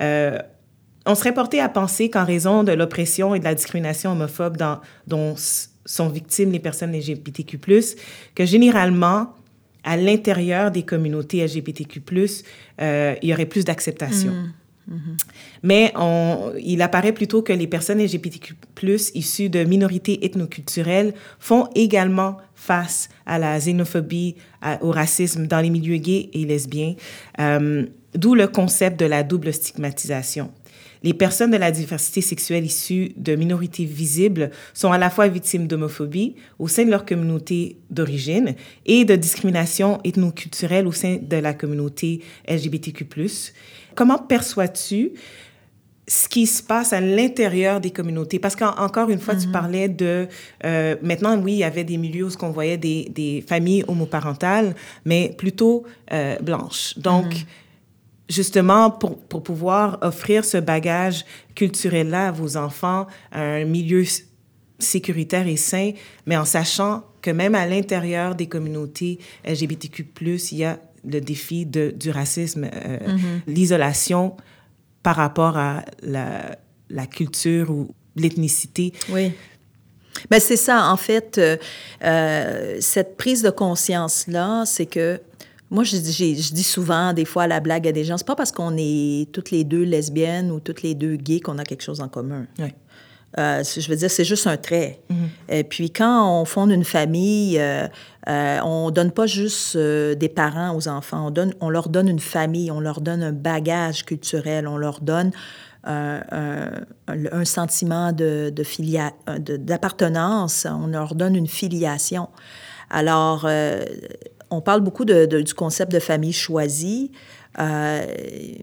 Euh, 0.00 0.38
on 1.06 1.14
serait 1.14 1.32
porté 1.32 1.60
à 1.60 1.70
penser 1.70 2.10
qu'en 2.10 2.26
raison 2.26 2.62
de 2.62 2.72
l'oppression 2.72 3.34
et 3.34 3.38
de 3.38 3.44
la 3.44 3.54
discrimination 3.54 4.12
homophobe 4.12 4.58
dans, 4.58 4.80
dont 5.06 5.34
sont 5.86 6.08
victimes 6.10 6.52
les 6.52 6.58
personnes 6.58 6.92
LGBTQ+, 6.92 7.58
que 8.34 8.44
généralement, 8.44 9.34
à 9.84 9.96
l'intérieur 9.96 10.70
des 10.70 10.82
communautés 10.82 11.44
LGBTQ+, 11.44 12.02
euh, 12.80 13.14
il 13.22 13.28
y 13.28 13.32
aurait 13.32 13.46
plus 13.46 13.64
d'acceptation. 13.64 14.32
Mm. 14.32 14.52
Mm-hmm. 14.90 15.16
Mais 15.62 15.92
on, 15.94 16.52
il 16.58 16.82
apparaît 16.82 17.12
plutôt 17.12 17.42
que 17.42 17.52
les 17.52 17.66
personnes 17.66 18.02
LGBTQ+, 18.02 18.54
issues 19.14 19.48
de 19.48 19.62
minorités 19.64 20.24
ethnoculturelles, 20.24 21.14
font 21.38 21.68
également 21.74 22.38
face 22.54 23.08
à 23.24 23.38
la 23.38 23.58
xénophobie, 23.58 24.36
au 24.82 24.90
racisme 24.90 25.46
dans 25.46 25.60
les 25.60 25.70
milieux 25.70 25.96
gays 25.96 26.28
et 26.34 26.44
lesbiens, 26.44 26.94
euh, 27.38 27.86
d'où 28.14 28.34
le 28.34 28.48
concept 28.48 29.00
de 29.00 29.06
la 29.06 29.22
double 29.22 29.52
stigmatisation. 29.52 30.50
Les 31.02 31.14
personnes 31.14 31.50
de 31.50 31.56
la 31.56 31.70
diversité 31.70 32.20
sexuelle 32.20 32.64
issues 32.64 33.12
de 33.16 33.34
minorités 33.34 33.84
visibles 33.84 34.50
sont 34.74 34.92
à 34.92 34.98
la 34.98 35.08
fois 35.08 35.28
victimes 35.28 35.66
d'homophobie 35.66 36.34
au 36.58 36.68
sein 36.68 36.84
de 36.84 36.90
leur 36.90 37.06
communauté 37.06 37.76
d'origine 37.88 38.54
et 38.84 39.04
de 39.04 39.16
discrimination 39.16 39.98
ethnoculturelle 40.04 40.86
au 40.86 40.92
sein 40.92 41.18
de 41.20 41.36
la 41.36 41.54
communauté 41.54 42.20
LGBTQ+. 42.48 43.06
Comment 43.94 44.18
perçois-tu 44.18 45.12
ce 46.06 46.28
qui 46.28 46.46
se 46.46 46.62
passe 46.62 46.92
à 46.92 47.00
l'intérieur 47.00 47.80
des 47.80 47.92
communautés? 47.92 48.38
Parce 48.38 48.56
qu'encore 48.56 49.08
une 49.08 49.20
fois, 49.20 49.36
tu 49.36 49.46
mm-hmm. 49.46 49.52
parlais 49.52 49.88
de... 49.88 50.26
Euh, 50.64 50.96
maintenant, 51.02 51.38
oui, 51.38 51.52
il 51.52 51.58
y 51.58 51.64
avait 51.64 51.84
des 51.84 51.96
milieux 51.96 52.26
où 52.26 52.30
on 52.42 52.50
voyait 52.50 52.76
des, 52.76 53.10
des 53.14 53.42
familles 53.46 53.84
homoparentales, 53.88 54.74
mais 55.06 55.34
plutôt 55.38 55.84
euh, 56.12 56.36
blanches. 56.40 56.98
Donc, 56.98 57.26
mm-hmm 57.26 57.44
justement 58.30 58.90
pour, 58.90 59.18
pour 59.18 59.42
pouvoir 59.42 59.98
offrir 60.00 60.44
ce 60.44 60.56
bagage 60.56 61.26
culturel-là 61.54 62.28
à 62.28 62.32
vos 62.32 62.56
enfants, 62.56 63.06
un 63.32 63.64
milieu 63.64 64.04
sécuritaire 64.78 65.46
et 65.46 65.56
sain, 65.56 65.92
mais 66.24 66.36
en 66.36 66.46
sachant 66.46 67.04
que 67.20 67.30
même 67.30 67.54
à 67.54 67.66
l'intérieur 67.66 68.34
des 68.34 68.46
communautés 68.46 69.18
LGBTQ+, 69.44 70.06
il 70.52 70.58
y 70.58 70.64
a 70.64 70.78
le 71.04 71.20
défi 71.20 71.66
de, 71.66 71.92
du 71.94 72.10
racisme, 72.10 72.66
mm-hmm. 72.66 73.18
l'isolation 73.46 74.36
par 75.02 75.16
rapport 75.16 75.58
à 75.58 75.84
la, 76.02 76.56
la 76.88 77.06
culture 77.06 77.70
ou 77.70 77.94
l'ethnicité. 78.16 78.92
Oui. 79.10 79.32
Mais 80.30 80.38
ben, 80.38 80.40
c'est 80.40 80.56
ça, 80.56 80.90
en 80.90 80.96
fait, 80.96 81.38
euh, 81.38 81.56
euh, 82.04 82.76
cette 82.80 83.16
prise 83.16 83.42
de 83.42 83.50
conscience-là, 83.50 84.64
c'est 84.66 84.86
que 84.86 85.20
moi, 85.70 85.84
je, 85.84 85.96
je, 85.96 86.52
dis 86.52 86.64
souvent, 86.64 87.12
des 87.12 87.24
fois, 87.24 87.44
à 87.44 87.46
la 87.46 87.60
blague 87.60 87.86
à 87.86 87.92
des 87.92 88.04
gens, 88.04 88.18
c'est 88.18 88.26
pas 88.26 88.34
parce 88.34 88.50
qu'on 88.50 88.74
est 88.76 89.30
toutes 89.32 89.52
les 89.52 89.62
deux 89.62 89.84
lesbiennes 89.84 90.50
ou 90.50 90.58
toutes 90.58 90.82
les 90.82 90.96
deux 90.96 91.14
gays 91.14 91.38
qu'on 91.38 91.58
a 91.58 91.64
quelque 91.64 91.82
chose 91.82 92.00
en 92.00 92.08
commun. 92.08 92.46
Oui. 92.58 92.74
Euh, 93.38 93.62
je 93.62 93.88
veux 93.88 93.94
dire, 93.94 94.10
c'est 94.10 94.24
juste 94.24 94.48
un 94.48 94.56
trait. 94.56 95.00
Mm-hmm. 95.08 95.54
Et 95.54 95.62
puis, 95.62 95.92
quand 95.92 96.40
on 96.40 96.44
fonde 96.44 96.72
une 96.72 96.82
famille, 96.82 97.60
euh, 97.60 97.86
euh, 98.28 98.58
on 98.64 98.90
donne 98.90 99.12
pas 99.12 99.26
juste 99.26 99.76
des 99.76 100.28
parents 100.28 100.74
aux 100.74 100.88
enfants, 100.88 101.28
on, 101.28 101.30
donne, 101.30 101.54
on 101.60 101.70
leur 101.70 101.88
donne 101.88 102.08
une 102.08 102.18
famille, 102.18 102.72
on 102.72 102.80
leur 102.80 103.00
donne 103.00 103.22
un 103.22 103.32
bagage 103.32 104.04
culturel, 104.04 104.66
on 104.66 104.76
leur 104.76 105.00
donne 105.00 105.30
un, 105.84 106.20
un, 107.06 107.44
sentiment 107.44 108.12
de, 108.12 108.52
de 108.52 109.56
d'appartenance, 109.56 110.66
on 110.68 110.88
leur 110.88 111.14
donne 111.14 111.36
une 111.36 111.46
filiation. 111.46 112.28
Alors, 112.90 113.46
on 114.50 114.60
parle 114.60 114.80
beaucoup 114.80 115.04
de, 115.04 115.26
du 115.26 115.54
concept 115.54 115.92
de 115.92 116.00
famille 116.00 116.32
choisie. 116.32 117.12
Euh, 117.58 118.06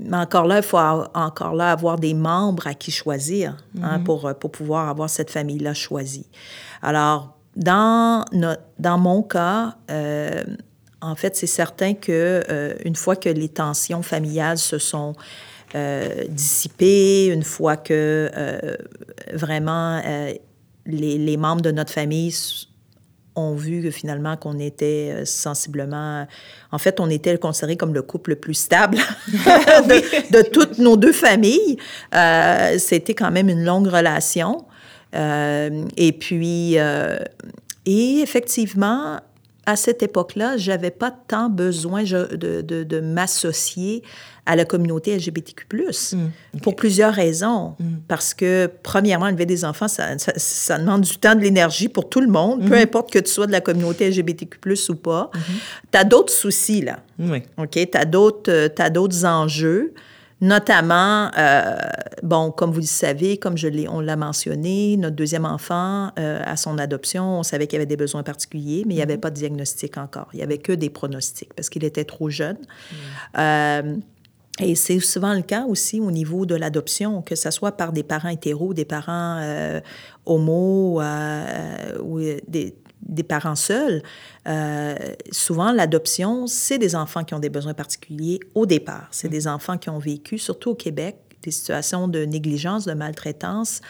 mais 0.01 0.17
encore 0.17 0.45
là, 0.45 0.57
il 0.57 0.63
faut 0.63 0.77
encore 0.77 1.53
là 1.53 1.71
avoir 1.71 1.97
des 1.97 2.13
membres 2.13 2.67
à 2.67 2.73
qui 2.73 2.91
choisir 2.91 3.57
hein, 3.81 3.97
mm-hmm. 3.97 4.03
pour, 4.03 4.33
pour 4.39 4.51
pouvoir 4.51 4.89
avoir 4.89 5.09
cette 5.09 5.29
famille-là 5.29 5.73
choisie. 5.73 6.27
Alors, 6.81 7.37
dans, 7.55 8.23
dans 8.79 8.97
mon 8.97 9.23
cas, 9.23 9.75
euh, 9.91 10.43
en 11.01 11.15
fait, 11.15 11.35
c'est 11.35 11.47
certain 11.47 11.93
que 11.93 12.43
euh, 12.49 12.75
une 12.85 12.95
fois 12.95 13.15
que 13.15 13.29
les 13.29 13.49
tensions 13.49 14.03
familiales 14.03 14.57
se 14.57 14.77
sont 14.77 15.13
dissipées, 16.29 17.27
une 17.27 17.43
fois 17.43 17.75
que 17.75 18.31
vraiment 19.33 20.01
les, 20.85 21.17
les, 21.17 21.37
membres 21.37 21.61
de 21.61 21.71
notre 21.71 21.91
famille 21.91 22.33
ont 23.37 23.53
vu 23.53 23.81
que 23.81 23.91
finalement 23.91 24.35
qu'on 24.35 24.59
était 24.59 25.11
euh, 25.13 25.25
sensiblement... 25.25 26.27
En 26.71 26.77
fait, 26.77 26.99
on 26.99 27.09
était 27.09 27.37
considéré 27.37 27.77
comme 27.77 27.93
le 27.93 28.01
couple 28.01 28.31
le 28.31 28.35
plus 28.35 28.55
stable 28.55 28.97
de, 29.27 30.41
toutes 30.49 30.77
nos 30.79 30.97
deux 30.97 31.13
familles. 31.13 31.77
Euh, 32.13 32.77
C'était 32.77 33.13
quand 33.13 33.31
même 33.31 33.49
une 33.49 33.63
longue 33.63 33.87
relation. 33.87 34.65
Euh, 35.15 35.85
et 35.95 36.11
puis, 36.11 36.77
euh, 36.77 37.17
et 37.85 38.19
effectivement, 38.19 39.19
à 39.65 39.75
cette 39.75 40.03
époque-là, 40.03 40.57
j'avais 40.57 40.91
pas 40.91 41.11
tant 41.11 41.49
besoin 41.49 42.03
de, 42.03 42.61
de, 42.61 42.83
de 42.83 42.99
m'associer 42.99 44.03
à 44.47 44.55
la 44.55 44.65
communauté 44.65 45.15
LGBTQ+, 45.15 45.65
mm, 45.73 46.59
pour 46.61 46.75
plusieurs 46.75 47.13
raisons. 47.13 47.75
Mm. 47.79 47.97
Parce 48.07 48.33
que, 48.33 48.71
premièrement, 48.81 49.27
élever 49.27 49.45
des 49.45 49.65
enfants, 49.65 49.89
ça, 49.89 50.17
ça, 50.17 50.79
demande 50.79 51.01
du 51.01 51.17
temps, 51.17 51.35
de 51.35 51.41
l'énergie 51.41 51.89
pour 51.89 52.09
tout 52.09 52.21
le 52.21 52.27
monde, 52.27 52.65
peu 52.65 52.75
mm-hmm. 52.75 52.83
importe 52.83 53.11
que 53.11 53.19
tu 53.19 53.29
sois 53.29 53.45
de 53.45 53.51
la 53.51 53.61
communauté 53.61 54.09
LGBTQ+, 54.09 54.57
ou 54.89 54.95
pas. 54.95 55.29
Mm-hmm. 55.33 55.91
Tu 55.91 55.97
as 55.97 56.03
d'autres 56.05 56.33
soucis, 56.33 56.81
là. 56.81 56.99
Oui. 57.19 57.43
OK? 57.57 57.71
Tu 57.71 57.97
as 57.97 58.05
d'autres 58.05 59.25
enjeux. 59.25 59.93
Notamment, 60.39 61.31
euh, 61.35 61.75
bon, 62.21 62.51
comme 62.51 62.69
vous 62.71 62.81
le 62.81 62.85
savez, 62.85 63.37
comme 63.37 63.57
je 63.57 63.67
l'ai, 63.67 63.87
on 63.89 64.01
l'a 64.01 64.15
mentionné, 64.15 64.95
notre 64.95 65.15
deuxième 65.15 65.45
enfant, 65.45 66.11
euh, 66.19 66.43
à 66.45 66.55
son 66.55 66.77
adoption, 66.77 67.39
on 67.39 67.43
savait 67.43 67.65
qu'il 67.65 67.77
avait 67.77 67.87
des 67.87 67.97
besoins 67.97 68.21
particuliers, 68.21 68.83
mais 68.85 68.93
il 68.93 68.97
n'y 68.97 69.01
avait 69.01 69.15
mm-hmm. 69.15 69.19
pas 69.19 69.29
de 69.31 69.35
diagnostic 69.35 69.97
encore. 69.97 70.27
Il 70.33 70.37
n'y 70.37 70.43
avait 70.43 70.59
que 70.59 70.73
des 70.73 70.91
pronostics 70.91 71.51
parce 71.55 71.69
qu'il 71.69 71.83
était 71.83 72.05
trop 72.05 72.29
jeune. 72.29 72.57
Euh, 73.35 73.95
et 74.59 74.75
c'est 74.75 74.99
souvent 74.99 75.33
le 75.33 75.41
cas 75.41 75.65
aussi 75.65 75.99
au 75.99 76.11
niveau 76.11 76.45
de 76.45 76.55
l'adoption, 76.55 77.21
que 77.21 77.35
ce 77.35 77.51
soit 77.51 77.73
par 77.73 77.93
des 77.93 78.03
parents 78.03 78.29
hétéros, 78.29 78.73
des 78.73 78.85
parents 78.85 79.39
euh, 79.39 79.79
homo 80.25 80.99
euh, 80.99 81.99
ou 82.01 82.19
des, 82.47 82.75
des, 83.01 83.23
parents 83.23 83.55
seuls. 83.55 84.01
Euh, 84.47 84.95
souvent, 85.31 85.71
l'adoption, 85.71 86.47
c'est 86.47 86.79
des 86.79 86.95
enfants 86.95 87.23
qui 87.23 87.35
ont 87.35 87.39
des 87.39 87.49
besoins 87.49 87.75
particuliers 87.75 88.39
au 88.55 88.65
départ. 88.65 89.07
C'est 89.11 89.29
des 89.29 89.47
enfants 89.47 89.77
qui 89.77 89.89
ont 89.89 89.99
vécu, 89.99 90.39
surtout 90.39 90.71
au 90.71 90.75
Québec, 90.75 91.17
des 91.43 91.51
situations 91.51 92.07
de 92.07 92.25
négligence, 92.25 92.85
de 92.85 92.93
maltraitance. 92.93 93.81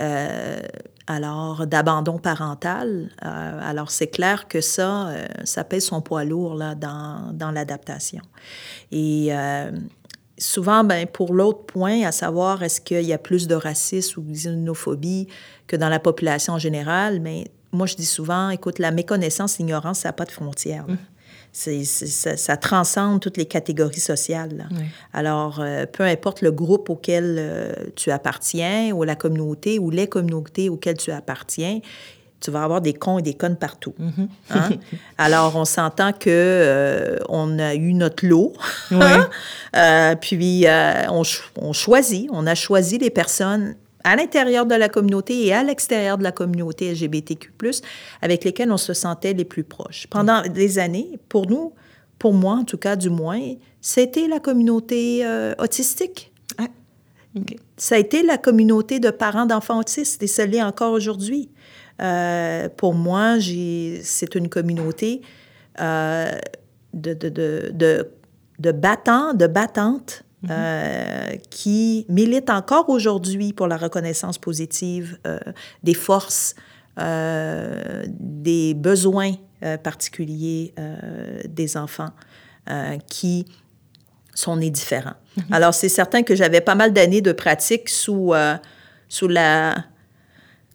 Euh, 0.00 0.60
alors, 1.06 1.66
d'abandon 1.66 2.18
parental. 2.18 3.10
Euh, 3.24 3.60
alors, 3.62 3.90
c'est 3.90 4.08
clair 4.08 4.48
que 4.48 4.60
ça, 4.60 5.08
euh, 5.08 5.26
ça 5.44 5.62
pèse 5.62 5.86
son 5.86 6.02
poids 6.02 6.24
lourd 6.24 6.54
là, 6.54 6.74
dans, 6.74 7.32
dans 7.32 7.50
l'adaptation. 7.50 8.22
Et 8.90 9.30
souvent, 10.38 10.84
ben, 10.84 11.06
pour 11.06 11.32
l'autre 11.32 11.64
point, 11.64 12.02
à 12.02 12.12
savoir 12.12 12.62
est-ce 12.62 12.80
qu'il 12.80 13.02
y 13.02 13.12
a 13.12 13.18
plus 13.18 13.46
de 13.46 13.54
racisme 13.54 14.20
ou 14.20 14.22
de 14.22 14.32
xénophobie 14.32 15.28
que 15.66 15.76
dans 15.76 15.88
la 15.88 15.98
population 15.98 16.54
en 16.54 16.58
général, 16.58 17.20
mais 17.20 17.46
moi, 17.72 17.86
je 17.86 17.96
dis 17.96 18.06
souvent, 18.06 18.50
écoute, 18.50 18.78
la 18.78 18.90
méconnaissance, 18.90 19.58
l'ignorance, 19.58 20.00
ça 20.00 20.08
n'a 20.08 20.12
pas 20.12 20.24
de 20.24 20.30
frontières. 20.30 20.86
Mmh. 20.88 20.96
C'est, 21.52 21.84
ça, 21.84 22.56
transcende 22.58 23.20
toutes 23.20 23.38
les 23.38 23.46
catégories 23.46 23.98
sociales. 23.98 24.68
Alors, 25.14 25.60
euh, 25.60 25.86
peu 25.86 26.04
importe 26.04 26.42
le 26.42 26.52
groupe 26.52 26.90
auquel 26.90 27.36
euh, 27.38 27.72
tu 27.94 28.10
appartiens, 28.10 28.92
ou 28.92 29.04
la 29.04 29.16
communauté, 29.16 29.78
ou 29.78 29.88
les 29.88 30.06
communautés 30.06 30.68
auxquelles 30.68 30.98
tu 30.98 31.12
appartiens, 31.12 31.80
tu 32.46 32.52
vas 32.52 32.62
avoir 32.62 32.80
des 32.80 32.94
cons 32.94 33.18
et 33.18 33.22
des 33.22 33.34
connes 33.34 33.56
partout. 33.56 33.92
Mm-hmm. 34.00 34.28
Hein? 34.50 34.70
Alors, 35.18 35.56
on 35.56 35.64
s'entend 35.64 36.12
que 36.12 36.28
euh, 36.28 37.16
on 37.28 37.58
a 37.58 37.74
eu 37.74 37.92
notre 37.92 38.24
lot, 38.24 38.52
euh, 38.92 40.14
puis 40.20 40.68
euh, 40.68 41.10
on, 41.10 41.22
on, 41.60 41.72
choisit, 41.72 42.28
on 42.32 42.46
a 42.46 42.54
choisi 42.54 42.98
les 42.98 43.10
personnes 43.10 43.74
à 44.04 44.14
l'intérieur 44.14 44.64
de 44.64 44.76
la 44.76 44.88
communauté 44.88 45.46
et 45.46 45.52
à 45.52 45.64
l'extérieur 45.64 46.18
de 46.18 46.22
la 46.22 46.30
communauté 46.30 46.92
LGBTQ+, 46.92 47.50
avec 48.22 48.44
lesquelles 48.44 48.70
on 48.70 48.76
se 48.76 48.94
sentait 48.94 49.32
les 49.32 49.44
plus 49.44 49.64
proches. 49.64 50.06
Pendant 50.08 50.42
des 50.42 50.78
années, 50.78 51.18
pour 51.28 51.48
nous, 51.50 51.72
pour 52.20 52.32
moi 52.32 52.54
en 52.54 52.64
tout 52.64 52.78
cas 52.78 52.94
du 52.94 53.10
moins, 53.10 53.40
c'était 53.80 54.28
la 54.28 54.38
communauté 54.38 55.26
autistique. 55.58 56.30
Ah, 56.58 56.68
ça 57.76 57.96
a 57.96 57.98
été 57.98 58.22
la 58.22 58.38
communauté 58.38 59.00
de 59.00 59.10
parents 59.10 59.46
d'enfants 59.46 59.80
autistes 59.80 60.22
et 60.22 60.28
ça 60.28 60.46
l'est 60.46 60.62
encore 60.62 60.92
aujourd'hui. 60.92 61.50
Euh, 62.00 62.68
pour 62.76 62.94
moi, 62.94 63.36
c'est 64.02 64.34
une 64.34 64.48
communauté 64.48 65.22
euh, 65.80 66.30
de, 66.92 67.14
de, 67.14 67.28
de, 67.28 68.10
de, 68.58 68.72
battants, 68.72 69.34
de 69.34 69.46
battantes 69.46 70.24
mm-hmm. 70.44 70.48
euh, 70.50 71.36
qui 71.50 72.06
militent 72.08 72.50
encore 72.50 72.88
aujourd'hui 72.88 73.52
pour 73.52 73.66
la 73.66 73.76
reconnaissance 73.76 74.38
positive 74.38 75.18
des 75.82 75.94
forces, 75.94 76.54
des 76.98 78.74
besoins 78.74 79.32
particuliers 79.82 80.74
des 81.48 81.76
enfants 81.76 82.10
qui 83.06 83.46
sont 84.34 84.56
nés 84.56 84.70
différents. 84.70 85.14
Mm-hmm. 85.38 85.52
Alors, 85.52 85.74
c'est 85.74 85.88
certain 85.88 86.22
que 86.22 86.34
j'avais 86.34 86.60
pas 86.60 86.74
mal 86.74 86.92
d'années 86.92 87.22
de 87.22 87.32
pratique 87.32 87.88
sous, 87.88 88.34
sous 89.08 89.28
la 89.28 89.76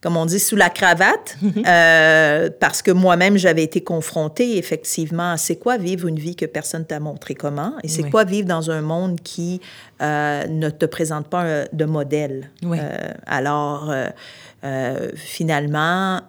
comme 0.01 0.17
on 0.17 0.25
dit, 0.25 0.39
sous 0.39 0.55
la 0.55 0.71
cravate, 0.71 1.37
euh, 1.67 2.49
parce 2.59 2.81
que 2.81 2.89
moi-même, 2.91 3.37
j'avais 3.37 3.63
été 3.63 3.81
confrontée 3.81 4.57
effectivement 4.57 5.33
à 5.33 5.37
c'est 5.37 5.57
quoi 5.57 5.77
vivre 5.77 6.07
une 6.07 6.17
vie 6.17 6.35
que 6.35 6.47
personne 6.47 6.85
t'a 6.85 6.99
montré 6.99 7.35
comment, 7.35 7.75
et 7.83 7.87
c'est 7.87 8.09
quoi 8.09 8.23
vivre 8.23 8.47
dans 8.47 8.71
un 8.71 8.81
monde 8.81 9.21
qui 9.21 9.61
euh, 10.01 10.47
ne 10.47 10.69
te 10.71 10.85
présente 10.85 11.27
pas 11.27 11.43
euh, 11.43 11.65
de 11.71 11.85
modèle. 11.85 12.49
alors, 13.27 13.93
finalement, 15.15 16.21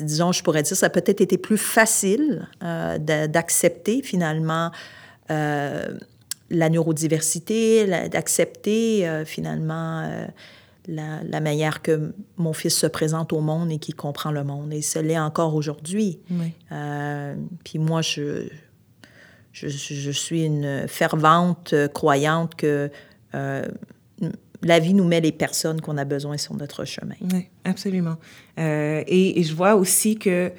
disons, 0.00 0.32
je 0.32 0.42
pourrais 0.42 0.62
dire, 0.62 0.76
ça 0.76 0.86
a 0.86 0.90
peut-être 0.90 1.20
été 1.20 1.38
plus 1.38 1.58
facile 1.58 2.48
d'accepter 2.60 4.02
finalement 4.02 4.72
la 5.28 6.68
neurodiversité, 6.68 7.86
d'accepter 8.08 9.08
finalement 9.24 10.28
la, 10.88 11.40
manière 11.40 11.82
que 11.82 12.12
mon 12.36 12.52
fils 12.52 12.76
se 12.76 12.86
présente 12.86 13.32
au 13.32 13.40
monde 13.40 13.70
et 13.70 13.78
qu'il 13.78 13.94
comprend 13.94 14.30
le 14.30 14.44
monde. 14.44 14.72
Et 14.72 14.82
ce 14.82 14.98
l'est 14.98 15.18
encore 15.18 15.54
aujourd'hui. 15.54 16.18
Euh, 16.70 17.34
puis 17.64 17.78
moi, 17.78 18.02
je, 18.02 18.48
je, 19.52 20.10
suis 20.10 20.44
une 20.44 20.86
fervente 20.88 21.74
croyante 21.94 22.54
que 22.54 22.90
euh, 23.34 23.66
la 24.62 24.78
vie 24.78 24.94
nous 24.94 25.04
met 25.04 25.20
les 25.20 25.32
personnes 25.32 25.80
qu'on 25.80 25.98
a 25.98 26.04
besoin 26.04 26.36
sur 26.36 26.54
notre 26.54 26.84
chemin. 26.84 27.14
Oui, 27.32 27.48
absolument. 27.64 28.16
Euh, 28.58 29.02
et, 29.06 29.42
je 29.42 29.54
vois 29.54 29.74
aussi 29.74 30.16
que 30.16 30.52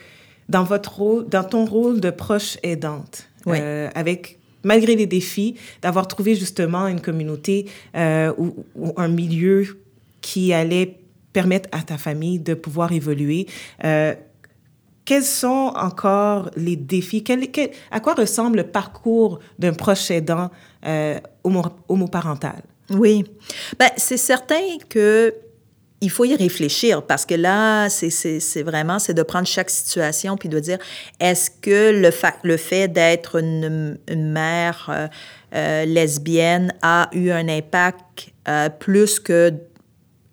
dans 0.50 0.64
votre 0.64 0.98
rôle, 0.98 1.30
dans 1.30 1.44
ton 1.44 1.66
rôle 1.66 2.00
de 2.00 2.10
proche 2.10 2.58
aidante, 2.64 3.30
avec 3.46 4.40
malgré 4.66 4.96
les 4.96 5.08
défis, 5.08 5.56
d'avoir 5.82 6.08
trouvé 6.08 6.36
justement 6.36 6.88
une 6.88 7.02
communauté 7.02 7.66
ou, 7.94 8.64
un 8.96 9.08
milieu 9.10 9.83
qui 10.24 10.54
allait 10.54 11.04
permettre 11.34 11.70
à 11.72 11.82
ta 11.84 12.00
famille 12.00 12.40
de 12.40 12.54
pouvoir 12.54 12.92
évoluer. 12.92 13.46
Euh, 13.84 14.16
quels 15.06 15.24
sont 15.24 15.74
encore 15.76 16.50
les 16.56 16.78
défis? 16.78 17.24
à 17.92 18.00
quoi 18.00 18.14
ressemble 18.14 18.58
le 18.58 18.64
parcours 18.64 19.40
d'un 19.60 19.74
proche 19.74 20.10
aidant 20.10 20.50
euh, 20.86 21.20
homoparental? 21.90 22.64
Oui. 22.90 23.26
Ben, 23.78 23.90
c'est 23.98 24.18
certain 24.18 24.78
que 24.90 25.36
il 26.00 26.10
faut 26.10 26.26
y 26.26 26.36
réfléchir 26.36 27.02
parce 27.04 27.26
que 27.26 27.34
là, 27.36 27.88
c'est 27.90 28.64
vraiment, 28.64 29.00
c'est 29.00 29.14
de 29.14 29.24
prendre 29.24 29.48
chaque 29.48 29.70
situation 29.70 30.36
puis 30.36 30.50
de 30.50 30.60
dire, 30.60 30.78
est-ce 31.22 31.50
que 31.50 31.92
le, 32.44 32.58
fait 32.58 32.90
d'être 32.90 33.40
une, 33.40 33.98
mère 34.10 35.10
euh, 35.54 35.86
lesbienne 35.86 36.74
a 36.82 37.10
eu 37.14 37.30
un 37.30 37.48
impact 37.48 38.34
plus 38.80 39.18
que 39.22 39.54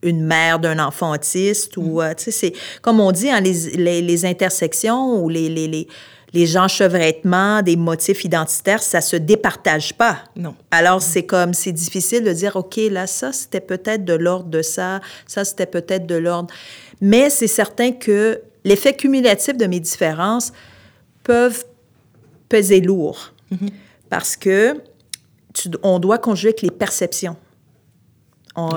une 0.02 0.24
mère 0.24 0.58
d'un 0.58 0.78
enfant 0.78 1.12
autiste 1.12 1.76
ou, 1.76 2.00
mm. 2.00 2.14
tu 2.16 2.24
sais, 2.24 2.30
c'est 2.30 2.52
comme 2.82 3.00
on 3.00 3.12
dit, 3.12 3.30
hein, 3.30 3.40
les, 3.40 4.02
les, 4.02 4.24
intersections 4.24 5.22
ou 5.22 5.28
les, 5.28 5.48
les 5.48 5.88
les 6.32 6.56
enchevêtrements 6.56 7.62
des 7.62 7.76
motifs 7.76 8.24
identitaires, 8.24 8.82
ça 8.82 9.00
se 9.00 9.16
départage 9.16 9.94
pas. 9.94 10.18
Non. 10.36 10.54
Alors, 10.70 11.02
c'est 11.02 11.24
comme, 11.24 11.54
c'est 11.54 11.72
difficile 11.72 12.22
de 12.22 12.32
dire, 12.32 12.56
OK, 12.56 12.76
là, 12.76 13.06
ça, 13.06 13.32
c'était 13.32 13.60
peut-être 13.60 14.04
de 14.04 14.12
l'ordre 14.12 14.48
de 14.48 14.62
ça, 14.62 15.00
ça, 15.26 15.44
c'était 15.44 15.66
peut-être 15.66 16.06
de 16.06 16.14
l'ordre. 16.14 16.52
Mais 17.00 17.30
c'est 17.30 17.48
certain 17.48 17.92
que 17.92 18.40
l'effet 18.64 18.94
cumulatif 18.94 19.56
de 19.56 19.66
mes 19.66 19.80
différences 19.80 20.52
peuvent 21.24 21.64
peser 22.48 22.80
lourd. 22.80 23.32
Mm-hmm. 23.52 23.70
Parce 24.08 24.36
que 24.36 24.76
on 25.82 25.98
doit 25.98 26.18
conjuguer 26.18 26.50
avec 26.50 26.62
les 26.62 26.70
perceptions 26.70 27.36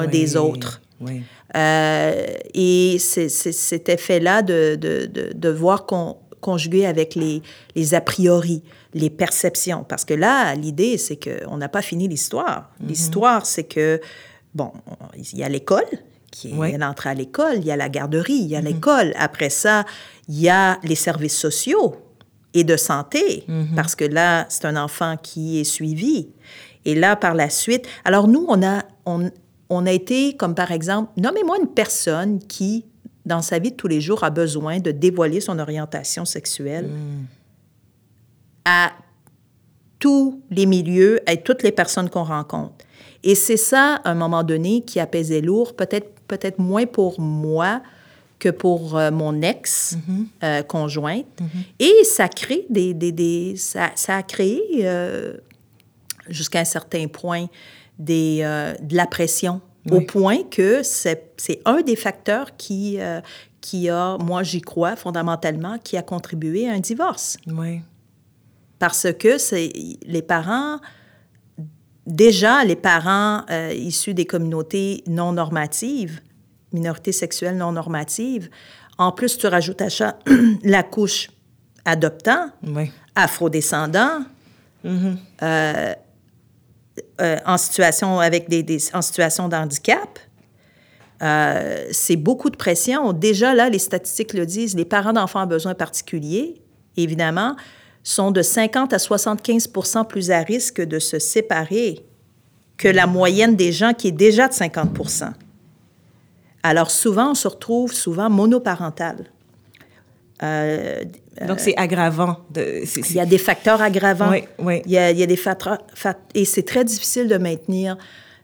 des 0.10 0.38
autres. 0.38 0.82
Oui. 1.06 1.22
Euh, 1.56 2.26
et 2.54 2.98
c'est 3.00 3.30
cet 3.30 3.90
effet-là 3.90 4.42
de, 4.42 4.76
de, 4.80 5.06
de, 5.06 5.32
de, 5.34 5.50
voir 5.50 5.86
qu'on 5.86 6.18
conjugué 6.44 6.86
avec 6.86 7.16
les, 7.16 7.42
les 7.76 7.94
a 7.96 8.02
priori, 8.02 8.62
les 8.94 9.10
perceptions. 9.10 9.84
Parce 9.84 10.06
que 10.06 10.14
là, 10.14 10.54
l'idée, 10.54 10.98
c'est 10.98 11.18
qu'on 11.18 11.58
n'a 11.58 11.70
pas 11.70 11.82
fini 11.82 12.08
l'histoire. 12.08 12.70
Mhm. 12.80 12.88
L'histoire, 12.88 13.46
c'est 13.46 13.64
que, 13.64 14.00
bon, 14.54 14.72
il 15.16 15.40
y 15.40 15.44
a 15.44 15.50
l'école, 15.50 15.86
qui 16.30 16.50
est 16.50 16.54
oui. 16.54 16.78
l'entrée 16.78 17.12
à 17.12 17.14
l'école, 17.14 17.58
il 17.58 17.66
y 17.66 17.72
a 17.72 17.76
la 17.76 17.90
garderie, 17.90 18.34
il 18.34 18.48
y 18.48 18.56
a 18.56 18.62
mhm. 18.62 18.68
l'école. 18.68 19.14
Après 19.18 19.50
ça, 19.50 19.86
il 20.28 20.40
y 20.40 20.50
a 20.50 20.80
les 20.84 20.96
services 20.96 21.38
sociaux 21.38 21.96
et 22.54 22.64
de 22.64 22.78
santé, 22.78 23.46
mhm. 23.48 23.76
parce 23.76 23.96
que 23.96 24.06
là, 24.06 24.46
c'est 24.50 24.66
un 24.66 24.76
enfant 24.76 25.18
qui 25.22 25.60
est 25.60 25.64
suivi. 25.64 26.30
Et 26.86 26.96
là, 26.96 27.16
par 27.16 27.34
la 27.34 27.50
suite, 27.50 27.88
alors 28.04 28.28
nous, 28.28 28.46
on 28.48 28.62
a, 28.62 28.84
on, 29.06 29.32
on 29.74 29.86
a 29.86 29.92
été, 29.92 30.36
comme 30.36 30.56
par 30.56 30.72
exemple, 30.72 31.12
nommez-moi 31.18 31.58
une 31.60 31.68
personne 31.68 32.40
qui 32.40 32.86
dans 33.26 33.42
sa 33.42 33.60
vie 33.60 33.72
de 33.72 33.76
tous 33.76 33.88
les 33.88 34.02
jours, 34.02 34.24
a 34.24 34.30
besoin 34.30 34.80
de 34.80 34.92
dévoiler 34.92 35.42
son 35.42 35.60
orientation 35.60 36.26
sexuelle 36.26 36.88
mm. 36.88 37.26
à 38.66 38.92
tous 40.00 40.42
les 40.50 40.66
milieux, 40.66 41.22
à 41.26 41.38
toutes 41.38 41.64
les 41.64 41.72
personnes 41.72 42.10
qu'on 42.10 42.26
rencontre. 42.26 42.86
Et 43.24 43.36
c'est 43.36 43.58
ça, 43.58 44.02
à 44.04 44.12
un 44.12 44.16
moment 44.16 44.44
donné, 44.44 44.82
qui 44.82 45.00
apaisait 45.00 45.40
lourd, 45.42 45.76
peut-être 45.76 46.10
peut-être 46.28 46.60
moins 46.60 46.86
pour 46.86 47.20
moi 47.20 47.82
que 48.40 48.50
pour 48.50 48.98
euh, 48.98 49.12
mon 49.12 49.42
ex-conjointe. 49.42 51.26
Mm-hmm. 51.26 51.44
Euh, 51.44 51.46
mm-hmm. 51.46 52.02
Et 52.02 52.04
ça 52.04 52.28
crée 52.28 52.66
des... 52.70 52.94
des, 52.94 53.12
des 53.12 53.56
ça, 53.56 53.92
ça, 53.96 54.18
a 54.18 54.24
créé, 54.24 54.62
euh, 54.82 55.38
jusqu'à 56.28 56.60
un 56.60 56.66
certain 56.66 57.08
point, 57.08 57.48
des, 58.04 58.40
de 58.82 58.96
la 58.96 59.08
pression 59.08 59.62
au 59.92 60.02
point 60.02 60.44
que 60.50 60.82
c'est 60.84 61.62
un 61.66 61.82
des 61.82 61.96
facteurs 61.96 62.56
qui, 62.56 63.00
euh, 63.00 63.22
qui 63.62 63.90
a, 63.90 64.18
moi 64.18 64.44
j'y 64.44 64.62
crois 64.62 64.96
fondamentalement, 64.96 65.78
qui 65.78 65.98
a 65.98 66.02
contribué 66.02 66.70
à 66.70 66.74
un 66.74 66.80
divorce. 66.80 67.38
Oui. 67.48 67.82
Parce 68.80 69.08
que 69.14 69.38
c'est 69.38 69.72
les 70.06 70.22
parents, 70.22 70.80
déjà 72.06 72.64
les 72.64 72.76
parents 72.76 73.44
euh, 73.50 73.74
issus 73.74 74.14
des 74.14 74.26
communautés 74.26 75.04
non 75.08 75.34
normatives, 75.34 76.22
minorités 76.72 77.12
sexuelles 77.12 77.58
non 77.58 77.72
normatives, 77.72 78.50
en 78.98 79.12
plus 79.12 79.38
tu 79.38 79.48
rajoutes 79.48 79.82
à 79.82 79.90
ça 79.90 80.20
la 80.64 80.84
couche 80.84 81.30
adoptant, 81.86 82.50
oui. 82.66 82.92
afrodescendant, 83.16 84.20
mm-hmm. 84.86 85.16
euh, 85.44 85.94
euh, 87.22 87.38
en 87.46 87.58
situation 87.58 88.20
avec 88.20 88.50
des, 88.50 88.80
en 88.94 89.02
situation 89.02 89.50
d'handicap, 89.50 90.20
euh, 91.22 91.88
c'est 91.92 92.16
beaucoup 92.16 92.50
de 92.50 92.58
pression. 92.58 93.14
Déjà 93.14 93.54
là, 93.54 93.70
les 93.70 93.80
statistiques 93.80 94.34
le 94.34 94.46
disent, 94.46 94.76
les 94.76 94.86
parents 94.86 95.14
d'enfants 95.14 95.40
à 95.40 95.46
besoins 95.46 95.74
particuliers, 95.74 96.62
évidemment, 96.98 97.56
sont 98.04 98.32
de 98.32 98.42
50 98.42 98.94
à 98.94 98.98
75% 98.98 100.06
plus 100.06 100.32
à 100.32 100.40
risque 100.40 100.82
de 100.82 101.00
se 101.00 101.20
séparer 101.20 102.06
que 102.78 102.90
la 102.90 103.08
moyenne 103.08 103.56
des 103.56 103.72
gens 103.72 103.94
qui 103.94 104.10
est 104.10 104.12
déjà 104.12 104.48
de 104.48 104.54
50% 104.54 105.32
Alors 106.64 106.92
souvent, 106.92 107.32
on 107.32 107.36
se 107.36 107.48
retrouve 107.48 107.94
souvent 107.94 108.30
monoparental. 108.30 109.32
Euh, 110.42 111.04
Donc, 111.42 111.60
c'est 111.60 111.76
aggravant. 111.78 112.38
De, 112.52 112.84
Il 113.10 113.16
y 113.16 113.20
a 113.20 113.26
des 113.26 113.38
facteurs 113.38 113.82
aggravants. 113.82 114.30
Oui, 114.30 114.44
oui. 114.60 114.82
Il, 114.86 114.92
y 114.92 114.98
a, 114.98 115.12
il 115.12 115.18
y 115.18 115.24
a 115.24 115.26
des 115.26 115.36
facteurs... 115.36 115.80
Et 116.36 116.46
c'est 116.46 116.64
très 116.64 116.86
difficile 116.86 117.28
de 117.28 117.38
maintenir 117.38 117.98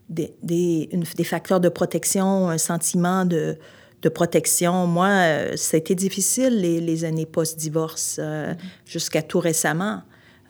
des, 0.10 0.34
des, 0.42 0.90
des, 1.16 1.24
facteurs 1.24 1.60
de 1.60 1.70
protection, 1.70 2.50
un 2.50 2.58
sentiment 2.58 3.26
de, 3.26 3.58
de 4.02 4.10
protection. 4.10 4.88
Moi, 4.88 5.08
euh, 5.08 5.56
ça 5.56 5.76
a 5.76 5.78
été 5.78 5.94
difficile 5.94 6.60
les, 6.60 6.82
les 6.82 7.06
années 7.06 7.28
post-divorce, 7.28 8.18
euh, 8.20 8.54
mm-hmm. 8.54 8.58
jusqu'à 8.92 9.22
tout 9.22 9.40
récemment, 9.40 10.02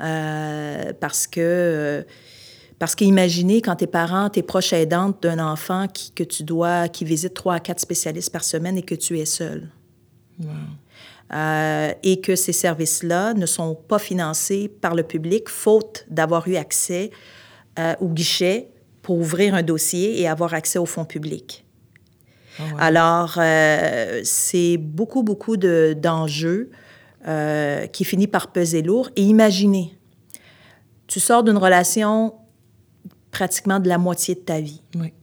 euh, 0.01 0.93
parce 0.99 1.27
que... 1.27 2.05
Parce 2.77 2.95
qu'imaginez 2.95 3.61
quand 3.61 3.75
tes 3.75 3.87
parents, 3.87 4.29
tes 4.29 4.41
proches 4.41 4.71
aidantes 4.71 5.21
d'un 5.21 5.39
enfant 5.39 5.87
qui, 5.89 6.11
que 6.11 6.23
tu 6.23 6.43
dois, 6.43 6.87
qui 6.87 7.03
visite 7.03 7.33
trois 7.33 7.55
à 7.55 7.59
quatre 7.59 7.81
spécialistes 7.81 8.31
par 8.31 8.45
semaine 8.45 8.77
et 8.77 8.83
que 8.83 8.95
tu 8.95 9.19
es 9.19 9.25
seul. 9.25 9.69
Wow. 10.39 10.47
Euh, 11.31 11.93
et 12.01 12.21
que 12.21 12.35
ces 12.35 12.53
services-là 12.53 13.35
ne 13.35 13.45
sont 13.45 13.75
pas 13.75 13.99
financés 13.99 14.67
par 14.67 14.95
le 14.95 15.03
public, 15.03 15.47
faute 15.47 16.05
d'avoir 16.09 16.47
eu 16.47 16.55
accès 16.55 17.11
euh, 17.77 17.93
au 17.99 18.07
guichet 18.07 18.71
pour 19.03 19.17
ouvrir 19.17 19.53
un 19.53 19.61
dossier 19.61 20.19
et 20.19 20.27
avoir 20.27 20.55
accès 20.55 20.79
aux 20.79 20.87
fonds 20.87 21.05
publics. 21.05 21.65
Oh, 22.59 22.63
Alors, 22.79 23.35
euh, 23.37 24.21
c'est 24.23 24.77
beaucoup, 24.77 25.21
beaucoup 25.21 25.55
d'enjeux 25.55 26.71
qui 27.91 28.05
finissent 28.05 28.27
par 28.27 28.51
peser 28.51 28.81
lourd. 28.81 29.11
Et 29.15 29.21
imaginez, 29.21 29.95
tu 31.05 31.19
sors 31.19 31.43
d'une 31.43 31.57
relation 31.57 32.33
pratiquement 33.29 33.79
de 33.79 33.87
la 33.87 33.99
moitié 33.99 34.33
de 34.33 34.39
ta 34.39 34.59
vie. 34.61 34.81
Oui. 34.95 35.13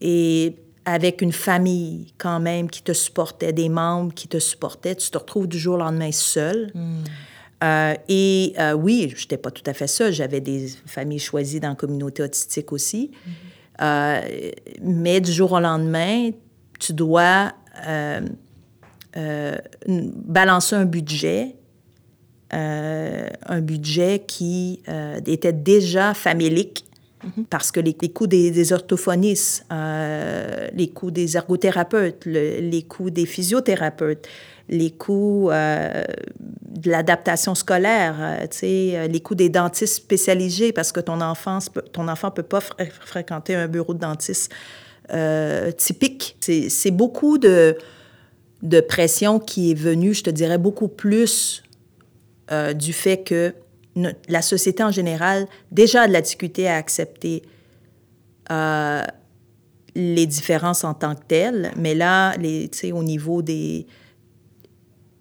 Et 0.00 0.56
avec 0.84 1.22
une 1.22 1.32
famille 1.32 2.12
quand 2.18 2.40
même 2.40 2.68
qui 2.68 2.82
te 2.82 2.92
supportait, 2.92 3.52
des 3.52 3.68
membres 3.68 4.12
qui 4.12 4.28
te 4.28 4.38
supportaient, 4.38 4.94
tu 4.94 5.10
te 5.10 5.18
retrouves 5.18 5.48
du 5.48 5.58
jour 5.58 5.74
au 5.76 5.78
lendemain 5.78 6.12
seul. 6.12 6.70
Mm. 6.74 7.04
Euh, 7.62 7.94
et 8.08 8.54
euh, 8.58 8.72
oui, 8.74 9.12
je 9.16 9.22
n'étais 9.22 9.36
pas 9.36 9.50
tout 9.50 9.62
à 9.66 9.72
fait 9.72 9.86
seule. 9.86 10.12
J'avais 10.12 10.40
des 10.40 10.68
familles 10.86 11.18
choisies 11.18 11.60
dans 11.60 11.70
la 11.70 11.74
communauté 11.74 12.22
autistique 12.22 12.72
aussi. 12.72 13.10
Mm-hmm. 13.12 13.30
Euh, 13.82 14.50
mais 14.82 15.20
du 15.20 15.32
jour 15.32 15.52
au 15.52 15.60
lendemain, 15.60 16.30
tu 16.78 16.92
dois 16.92 17.52
balancer 20.26 20.76
un 20.76 20.84
budget, 20.84 21.56
un 22.50 23.60
budget 23.60 24.24
qui 24.26 24.82
était 25.26 25.52
déjà 25.52 26.14
famélique. 26.14 26.84
Parce 27.50 27.70
que 27.70 27.80
les, 27.80 27.94
coûts 27.94 28.26
des, 28.26 28.72
orthophonistes, 28.72 29.64
euh, 29.72 30.68
les 30.72 30.88
coûts 30.88 31.10
des 31.10 31.36
ergothérapeutes, 31.36 32.26
les 32.26 32.84
coûts 32.88 33.10
des 33.10 33.26
physiothérapeutes, 33.26 34.26
les 34.68 34.90
coûts 34.90 35.50
euh, 35.50 36.04
de 36.38 36.90
l'adaptation 36.90 37.54
scolaire, 37.54 38.16
euh, 38.20 39.06
les 39.06 39.20
coûts 39.20 39.34
des 39.34 39.48
dentistes 39.48 39.96
spécialisés 39.96 40.72
parce 40.72 40.92
que 40.92 41.00
ton 41.00 41.20
enfant 41.20 41.58
ton 41.92 42.08
enfant 42.08 42.30
peut 42.30 42.42
pas 42.42 42.60
fréquenter 42.60 43.54
un 43.54 43.68
bureau 43.68 43.94
de 43.94 44.00
dentiste 44.00 44.52
typique. 45.76 46.36
C'est 46.40 46.90
beaucoup 46.90 47.36
de, 47.36 47.76
de 48.62 48.80
pression 48.80 49.38
qui 49.38 49.72
est 49.72 49.78
venue, 49.78 50.14
je 50.14 50.24
te 50.24 50.30
dirais, 50.30 50.56
beaucoup 50.56 50.88
plus 50.88 51.62
du 52.74 52.92
fait 52.92 53.18
que 53.18 53.54
la 53.96 54.42
société 54.42 54.82
en 54.82 54.90
général 54.90 55.46
déjà 55.70 56.02
a 56.02 56.08
de 56.08 56.12
la 56.12 56.20
difficulté 56.20 56.68
à 56.68 56.76
accepter 56.76 57.42
euh, 58.50 59.02
les 59.94 60.26
différences 60.26 60.84
en 60.84 60.94
tant 60.94 61.14
que 61.14 61.22
telles, 61.26 61.70
mais 61.76 61.94
là, 61.94 62.36
les, 62.36 62.68
au 62.92 63.04
niveau 63.04 63.42
des, 63.42 63.86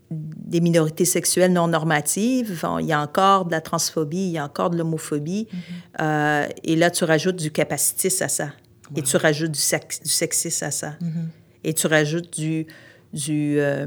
des 0.10 0.62
minorités 0.62 1.06
sexuelles 1.06 1.54
non 1.54 1.68
normatives, 1.68 2.60
il 2.80 2.86
y 2.88 2.94
a 2.94 3.00
encore 3.00 3.46
de 3.46 3.52
la 3.52 3.62
transphobie, 3.62 4.26
il 4.26 4.32
y 4.32 4.38
a 4.40 4.46
encore 4.46 4.72
de 4.72 4.78
l'homophobie, 4.78 5.48
mm-hmm. 5.52 6.02
euh, 6.02 6.48
et 6.64 6.76
là, 6.76 6.90
tu 6.90 7.04
rajoutes 7.04 7.36
du 7.36 7.52
capacitisme 7.52 8.24
à 8.24 8.28
ça, 8.28 8.50
et 8.96 9.04
tu 9.04 9.16
rajoutes 9.18 9.52
du, 9.52 9.60
sex, 9.60 10.02
du 10.02 10.10
sexisme 10.10 10.66
à 10.66 10.72
ça, 10.72 10.90
mm-hmm. 10.90 11.28
et 11.64 11.74
tu 11.74 11.88
rajoutes 11.88 12.34
du... 12.38 12.66
du 13.14 13.60
euh, 13.60 13.86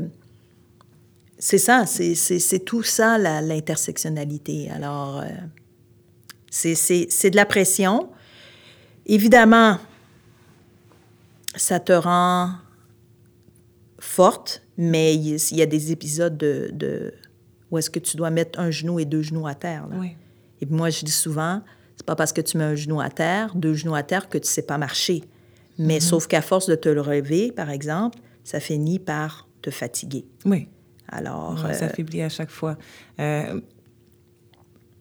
c'est 1.46 1.58
ça, 1.58 1.86
c'est 1.86 2.64
tout 2.64 2.82
ça, 2.82 3.18
l'intersectionnalité. 3.18 4.68
Alors, 4.68 5.20
euh, 5.20 5.26
c'est 6.50 7.30
de 7.30 7.36
la 7.36 7.46
pression. 7.46 8.08
Évidemment, 9.06 9.78
ça 11.54 11.78
te 11.78 11.92
rend 11.92 12.50
forte, 14.00 14.64
mais 14.76 15.14
il 15.14 15.56
y 15.56 15.62
a 15.62 15.66
des 15.66 15.92
épisodes 15.92 16.36
de, 16.36 16.68
de 16.72 17.14
où 17.70 17.78
est-ce 17.78 17.90
que 17.90 18.00
tu 18.00 18.16
dois 18.16 18.30
mettre 18.30 18.58
un 18.58 18.72
genou 18.72 18.98
et 18.98 19.04
deux 19.04 19.22
genoux 19.22 19.46
à 19.46 19.54
terre. 19.54 19.86
Oui. 19.92 20.16
Et 20.60 20.66
moi, 20.66 20.90
je 20.90 21.04
dis 21.04 21.12
souvent, 21.12 21.62
c'est 21.94 22.06
pas 22.06 22.16
parce 22.16 22.32
que 22.32 22.40
tu 22.40 22.58
mets 22.58 22.64
un 22.64 22.74
genou 22.74 23.00
à 23.00 23.08
terre, 23.08 23.54
deux 23.54 23.74
genoux 23.74 23.94
à 23.94 24.02
terre, 24.02 24.28
que 24.28 24.38
tu 24.38 24.48
sais 24.48 24.62
pas 24.62 24.78
marcher. 24.78 25.22
Mais 25.78 25.98
mm-hmm. 25.98 26.08
sauf 26.08 26.26
qu'à 26.26 26.42
force 26.42 26.66
de 26.66 26.74
te 26.74 26.88
le 26.88 27.00
relever, 27.00 27.52
par 27.52 27.70
exemple, 27.70 28.18
ça 28.42 28.58
finit 28.58 28.98
par 28.98 29.46
te 29.62 29.70
fatiguer. 29.70 30.24
Oui. 30.44 30.66
Alors. 31.08 31.58
ça 31.58 31.66
euh, 31.66 31.88
affaiblit 31.88 32.22
à 32.22 32.28
chaque 32.28 32.50
fois. 32.50 32.76
Euh, 33.20 33.60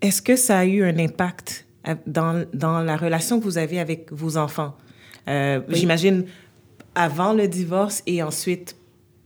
est-ce 0.01 0.21
que 0.21 0.35
ça 0.35 0.59
a 0.59 0.65
eu 0.65 0.83
un 0.83 0.97
impact 0.99 1.65
euh, 1.87 1.95
dans, 2.05 2.45
dans, 2.53 2.81
la 2.81 2.97
relation 2.97 3.39
que 3.39 3.45
vous 3.45 3.57
avez 3.57 3.79
avec 3.79 4.11
vos 4.11 4.37
enfants? 4.37 4.75
J'imagine 5.69 6.25
avant 6.93 7.33
le 7.33 7.47
divorce 7.47 8.03
et 8.05 8.21
ensuite 8.21 8.75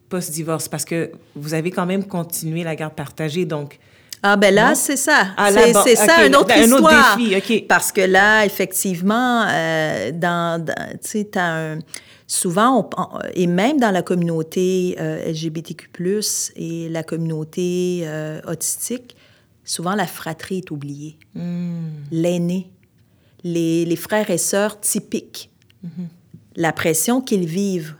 post-divorce, 0.07 0.67
parce 0.69 0.85
que 0.85 1.11
vous 1.35 1.53
avez 1.53 1.71
quand 1.71 1.85
même 1.85 2.05
continué 2.05 2.63
la 2.63 2.75
garde 2.75 2.95
partagée, 2.95 3.45
donc... 3.45 3.79
Ah 4.21 4.35
ben 4.35 4.53
là, 4.53 4.75
c'est 4.75 4.97
ça. 4.97 5.27
Ah, 5.37 5.49
c'est 5.51 5.95
ça, 5.95 6.25
une 6.25 6.35
autre 6.35 6.55
histoire. 6.57 7.17
Autre 7.17 7.29
défi, 7.29 7.61
Parce 7.61 7.91
que 7.91 8.01
là, 8.01 8.45
effectivement, 8.45 9.45
dans, 10.13 10.65
tu 10.65 10.73
sais, 11.01 11.29
tu 11.31 11.39
as 11.39 11.53
un 11.53 11.79
souvent, 12.29 12.87
et 13.33 13.47
même 13.47 13.79
dans 13.79 13.91
la 13.91 14.03
communauté 14.03 14.95
euh, 14.99 15.31
LGBTQ+, 15.31 15.89
et 16.55 16.87
la 16.87 17.03
communauté 17.03 18.01
euh, 18.03 18.39
autistique, 18.47 19.17
souvent 19.65 19.95
la 19.95 20.05
fratrie 20.05 20.59
est 20.59 20.71
oubliée. 20.71 21.17
Hmm. 21.33 21.89
L'aîné, 22.11 22.69
les, 23.43 23.95
frères 23.95 24.29
et 24.29 24.37
sœurs 24.37 24.79
typiques, 24.79 25.49
mm-hmm. 25.83 26.07
la 26.55 26.71
pression 26.71 27.21
qu'ils 27.21 27.47
vivent 27.47 27.95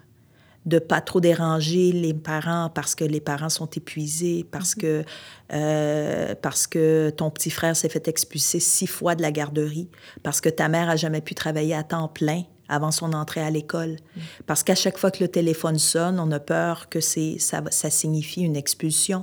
de 0.70 0.80
pas 0.80 1.02
trop 1.02 1.20
déranger 1.20 1.92
les 1.92 2.14
parents 2.14 2.70
parce 2.74 2.96
que 2.96 3.04
les 3.04 3.20
parents 3.20 3.50
sont 3.50 3.70
épuisés, 3.70 4.46
parce 4.50 4.76
mm-hmm. 4.76 4.82
que 4.82 5.04
euh, 5.54 6.36
parce 6.42 6.68
que 6.68 7.10
ton 7.10 7.30
petit 7.32 7.50
frère 7.50 7.76
s'est 7.76 7.90
fait 7.90 8.08
expulser 8.08 8.60
six 8.60 8.88
fois 8.88 9.16
de 9.16 9.22
la 9.22 9.32
garderie, 9.32 9.90
parce 10.24 10.40
que 10.40 10.50
ta 10.50 10.70
mère 10.70 10.90
a 10.90 10.96
jamais 10.96 11.22
pu 11.22 11.36
travailler 11.36 11.76
à 11.76 11.84
temps 11.84 12.08
plein 12.08 12.44
avant 12.70 12.92
son 12.92 13.14
entrée 13.14 13.42
à 13.42 13.50
l'école. 13.50 13.98
Parce 14.46 14.64
qu'à 14.64 14.76
chaque 14.76 15.00
fois 15.00 15.10
que 15.10 15.24
le 15.24 15.28
téléphone 15.28 15.80
sonne, 15.80 16.20
on 16.20 16.32
a 16.32 16.40
peur 16.40 16.88
que 16.88 17.02
ça, 17.02 17.64
ça 17.72 17.90
signifie 17.90 18.42
une 18.42 18.56
expulsion. 18.56 19.22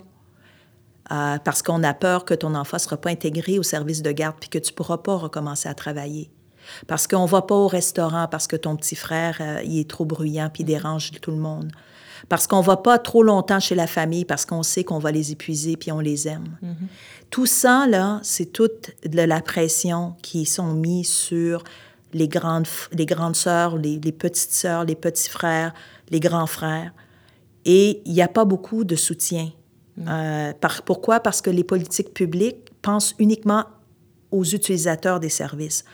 Euh, 1.13 1.39
parce 1.39 1.63
qu'on 1.63 1.85
a 1.85 1.95
peur 1.95 2.25
que 2.25 2.35
ton 2.35 2.57
enfant 2.57 2.79
ne 2.79 2.81
sera 2.81 2.97
pas 2.97 3.11
intégré 3.11 3.61
au 3.61 3.63
service 3.63 4.03
de 4.03 4.11
garde 4.11 4.35
puis 4.41 4.49
que 4.49 4.59
tu 4.59 4.73
ne 4.73 4.75
pourras 4.75 4.99
pas 4.99 5.15
recommencer 5.15 5.69
à 5.69 5.75
travailler. 5.75 6.31
Parce 6.87 7.07
qu'on 7.07 7.23
ne 7.23 7.29
va 7.29 7.43
pas 7.43 7.55
au 7.55 7.69
restaurant 7.69 8.27
parce 8.31 8.47
que 8.47 8.57
ton 8.57 8.77
petit 8.77 8.97
frère, 8.97 9.39
euh, 9.41 9.61
il 9.65 9.79
est 9.79 9.89
trop 9.89 10.05
bruyant 10.05 10.51
puis 10.53 10.65
dérange 10.65 11.11
tout 11.21 11.31
le 11.31 11.37
monde. 11.37 11.71
Parce 12.29 12.47
qu'on 12.47 12.61
ne 12.61 12.67
va 12.67 12.77
pas 12.77 12.99
trop 12.99 13.23
longtemps 13.23 13.61
chez 13.61 13.75
la 13.75 13.87
famille 13.87 14.25
parce 14.25 14.47
qu'on 14.47 14.63
sait 14.63 14.85
qu'on 14.85 14.99
va 14.99 15.13
les 15.13 15.33
épuiser 15.33 15.77
puis 15.77 15.93
on 15.93 16.01
les 16.01 16.27
aime. 16.27 16.57
Mm-hmm. 16.63 16.87
Tout 17.31 17.47
ça, 17.47 17.87
là, 17.87 18.21
c'est 18.23 18.53
toute 18.53 18.91
de 19.05 19.23
la 19.23 19.41
pression 19.41 20.15
qui 20.23 20.47
sont 20.47 20.73
mises 20.73 21.11
sur 21.11 21.63
les 22.13 22.29
grandes, 22.29 22.67
les 22.93 23.07
grandes 23.07 23.37
sœurs, 23.37 23.77
les, 23.77 23.99
petites 24.13 24.53
sœurs, 24.53 24.85
les 24.85 24.95
petits 24.95 25.29
frères, 25.29 25.75
les 26.11 26.21
grands 26.21 26.47
frères. 26.47 26.93
Et 27.65 28.03
il 28.07 28.13
n'y 28.13 28.23
a 28.23 28.29
pas 28.29 28.45
beaucoup 28.45 28.85
de 28.85 28.97
soutien. 28.97 29.51
Mm. 29.97 30.05
Euh, 30.09 30.53
par, 30.55 30.83
pourquoi? 30.83 31.21
Parce 31.21 31.43
que 31.43 31.51
les 31.51 31.65
politiques 31.65 32.15
publiques 32.15 32.73
pensent 32.83 33.15
uniquement 33.19 33.65
aux 34.31 34.45
utilisateurs 34.45 35.21
des 35.21 35.29
services, 35.29 35.85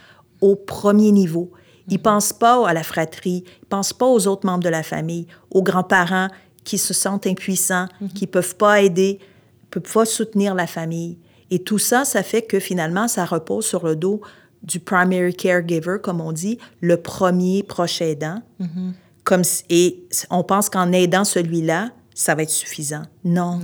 au 0.42 0.56
premier 0.56 1.12
niveau. 1.12 1.50
Ils 1.88 1.94
ne 1.94 1.98
mm. 1.98 2.02
pensent 2.02 2.32
pas 2.34 2.68
à 2.68 2.74
la 2.74 2.82
fratrie, 2.82 3.44
ils 3.46 3.62
ne 3.62 3.68
pensent 3.68 3.94
pas 3.94 4.06
aux 4.06 4.26
autres 4.26 4.46
membres 4.46 4.62
de 4.62 4.68
la 4.68 4.82
famille, 4.82 5.26
aux 5.50 5.62
grands-parents 5.62 6.28
qui 6.64 6.76
se 6.76 6.92
sentent 6.92 7.26
impuissants, 7.26 7.86
mm-hmm. 7.86 8.12
qui 8.12 8.24
ne 8.26 8.30
peuvent 8.30 8.56
pas 8.56 8.82
aider, 8.82 9.18
ne 9.64 9.80
peuvent 9.80 9.92
pas 9.92 10.04
soutenir 10.04 10.54
la 10.54 10.66
famille. 10.66 11.18
Et 11.50 11.60
tout 11.60 11.78
ça, 11.78 12.04
ça 12.04 12.22
fait 12.22 12.42
que 12.42 12.60
finalement, 12.60 13.08
ça 13.08 13.24
repose 13.24 13.64
sur 13.64 13.86
le 13.86 13.96
dos 13.96 14.20
du 14.62 14.78
primary 14.78 15.34
caregiver, 15.34 15.96
comme 16.00 16.20
on 16.20 16.32
dit, 16.32 16.58
le 16.80 16.96
premier 16.96 17.62
proche 17.62 18.00
aidant. 18.00 18.42
Mm-hmm. 18.60 18.92
comme, 19.24 19.42
et 19.70 20.06
on 20.30 20.44
pense 20.44 20.68
qu'en 20.68 20.92
aidant 20.92 21.24
celui-là, 21.24 21.90
ça 22.14 22.34
va 22.34 22.42
être 22.42 22.50
suffisant. 22.50 23.02
Non. 23.24 23.60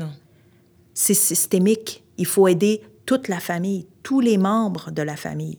C'est 0.94 1.14
systémique. 1.14 2.02
Il 2.16 2.26
faut 2.26 2.48
aider 2.48 2.82
toute 3.06 3.28
la 3.28 3.38
famille, 3.38 3.86
tous 4.02 4.20
les 4.20 4.38
membres 4.38 4.90
de 4.90 5.02
la 5.02 5.16
famille. 5.16 5.58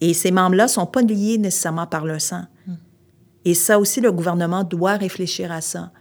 Et 0.00 0.14
ces 0.14 0.30
membres-là 0.30 0.64
ne 0.64 0.68
sont 0.68 0.86
pas 0.86 1.02
liés 1.02 1.38
nécessairement 1.38 1.86
par 1.86 2.04
le 2.04 2.18
sang. 2.18 2.42
Mm. 2.66 2.72
Et 3.44 3.54
ça 3.54 3.78
aussi, 3.78 4.00
le 4.00 4.12
gouvernement 4.12 4.64
doit 4.64 4.96
réfléchir 4.96 5.52
à 5.52 5.60
ça. 5.60 5.92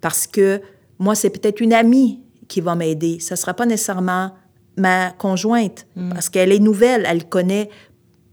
Parce 0.00 0.26
que 0.26 0.60
moi, 0.98 1.14
c'est 1.14 1.30
peut-être 1.30 1.60
une 1.60 1.72
amie 1.72 2.20
qui 2.48 2.60
va 2.60 2.74
m'aider. 2.74 3.20
Ce 3.20 3.34
ne 3.34 3.36
sera 3.36 3.54
pas 3.54 3.66
nécessairement 3.66 4.32
ma 4.76 5.10
conjointe, 5.10 5.86
mm. 5.96 6.12
parce 6.12 6.28
qu'elle 6.28 6.52
est 6.52 6.58
nouvelle, 6.58 7.06
elle 7.08 7.28
connaît 7.28 7.70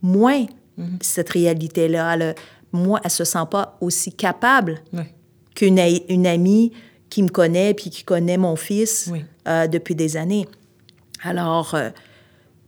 moins 0.01 0.45
mhm. 0.77 0.97
cette 1.01 1.29
réalité-là. 1.29 2.13
Elle, 2.15 2.36
moi, 2.71 2.99
elle 3.03 3.12
se 3.12 3.23
sent 3.23 3.45
pas 3.49 3.77
aussi 3.81 4.12
capable 4.12 4.81
qu'une 5.55 5.79
une 6.10 6.27
amie 6.27 6.71
qui 7.10 7.23
me 7.23 7.29
connaît 7.29 7.73
puis 7.73 7.89
qui 7.89 8.03
connaît 8.03 8.38
mon 8.38 8.55
fils 8.55 9.12
euh, 9.47 9.67
depuis 9.67 9.95
des 9.95 10.15
années. 10.17 10.47
Alors, 11.23 11.75
euh, 11.75 11.89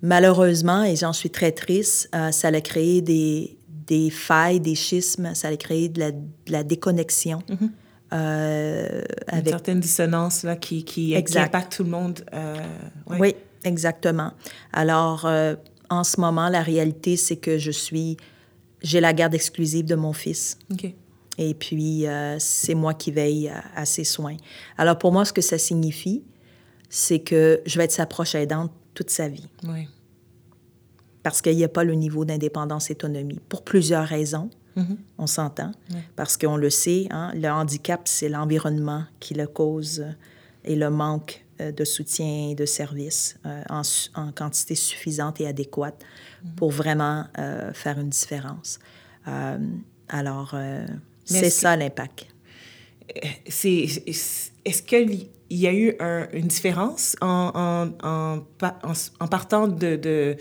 malheureusement, 0.03 0.83
et 0.83 0.95
j'en 0.95 1.13
suis 1.13 1.31
très 1.31 1.51
triste, 1.51 2.09
euh, 2.13 2.31
ça 2.31 2.49
a 2.49 2.61
créé 2.61 3.01
des, 3.01 3.57
des, 3.87 4.11
failles, 4.11 4.59
des 4.59 4.75
schismes, 4.75 5.33
ça 5.33 5.47
a 5.47 5.55
créé 5.55 5.89
de 5.89 6.13
la, 6.47 6.63
déconnexion. 6.63 7.41
Mhm. 7.49 7.71
avec... 8.11 9.45
Une 9.45 9.49
certaine 9.49 9.79
dissonance 9.79 10.43
là, 10.43 10.55
qui, 10.55 10.83
qui, 10.83 11.15
qui 11.23 11.39
impacte 11.39 11.75
tout 11.75 11.83
le 11.83 11.89
monde. 11.89 12.23
Oui, 13.07 13.33
exactement. 13.63 14.33
Alors, 14.71 15.27
en 15.89 16.03
ce 16.03 16.19
moment, 16.19 16.49
la 16.49 16.61
réalité, 16.61 17.17
c'est 17.17 17.37
que 17.37 17.57
je 17.57 17.71
suis, 17.71 18.17
j'ai 18.81 18.99
la 18.99 19.13
garde 19.13 19.33
exclusive 19.33 19.85
de 19.85 19.95
mon 19.95 20.13
fils. 20.13 20.57
Et 21.37 21.53
puis, 21.53 22.07
euh, 22.07 22.37
c'est 22.39 22.75
moi 22.75 22.93
qui 22.93 23.11
veille 23.11 23.51
à, 23.75 23.85
ses 23.85 24.03
soins. 24.03 24.37
Alors, 24.77 24.97
pour 24.97 25.11
moi, 25.11 25.25
ce 25.25 25.33
que 25.33 25.41
ça 25.41 25.57
signifie, 25.57 26.23
c'est 26.89 27.19
que 27.19 27.61
je 27.65 27.77
vais 27.77 27.85
être 27.85 27.91
sa 27.91 28.05
proche 28.05 28.35
aidante 28.35 28.71
toute 28.93 29.09
sa 29.09 29.27
vie. 29.27 29.47
Oui. 29.63 29.87
Parce 31.23 31.41
qu'il 31.41 31.55
n'y 31.55 31.63
a 31.63 31.69
pas 31.69 31.83
le 31.83 31.93
niveau 31.93 32.25
d'indépendance 32.25 32.89
et 32.89 32.93
autonomie, 32.93 33.39
pour 33.47 33.63
plusieurs 33.63 34.05
raisons. 34.05 34.49
Mm-hmm. 34.75 34.97
On 35.19 35.27
s'entend. 35.27 35.71
Parce 36.15 36.35
qu'on 36.35 36.57
le 36.57 36.69
sait, 36.69 37.07
hein, 37.11 37.31
le 37.35 37.47
handicap, 37.47 38.01
c'est 38.05 38.29
l'environnement 38.29 39.05
qui 39.19 39.33
le 39.33 39.47
cause 39.47 40.05
et 40.63 40.75
le 40.75 40.89
manque 40.89 41.43
euh, 41.61 41.71
de 41.71 41.85
soutien 41.85 42.49
et 42.49 42.55
de 42.55 42.65
services 42.65 43.37
euh, 43.45 43.61
en, 43.69 44.31
quantité 44.31 44.73
suffisante 44.73 45.39
et 45.39 45.47
adéquate 45.47 46.03
mhm. 46.43 46.55
pour 46.55 46.71
vraiment 46.71 47.25
euh, 47.37 47.71
faire 47.73 47.99
une 47.99 48.09
différence. 48.09 48.79
alors, 50.09 50.55
c'est 51.23 51.49
ça 51.49 51.75
l'impact. 51.77 52.27
C'est, 53.47 53.87
est-ce 54.65 54.83
qu'il 55.53 55.61
y 55.61 55.67
a 55.67 55.73
eu 55.73 55.95
une 56.33 56.47
différence 56.47 57.15
en, 57.21 57.93
en, 58.03 58.39
en, 59.19 59.27
partant 59.27 59.67
de, 59.67 59.95
de 59.95 60.35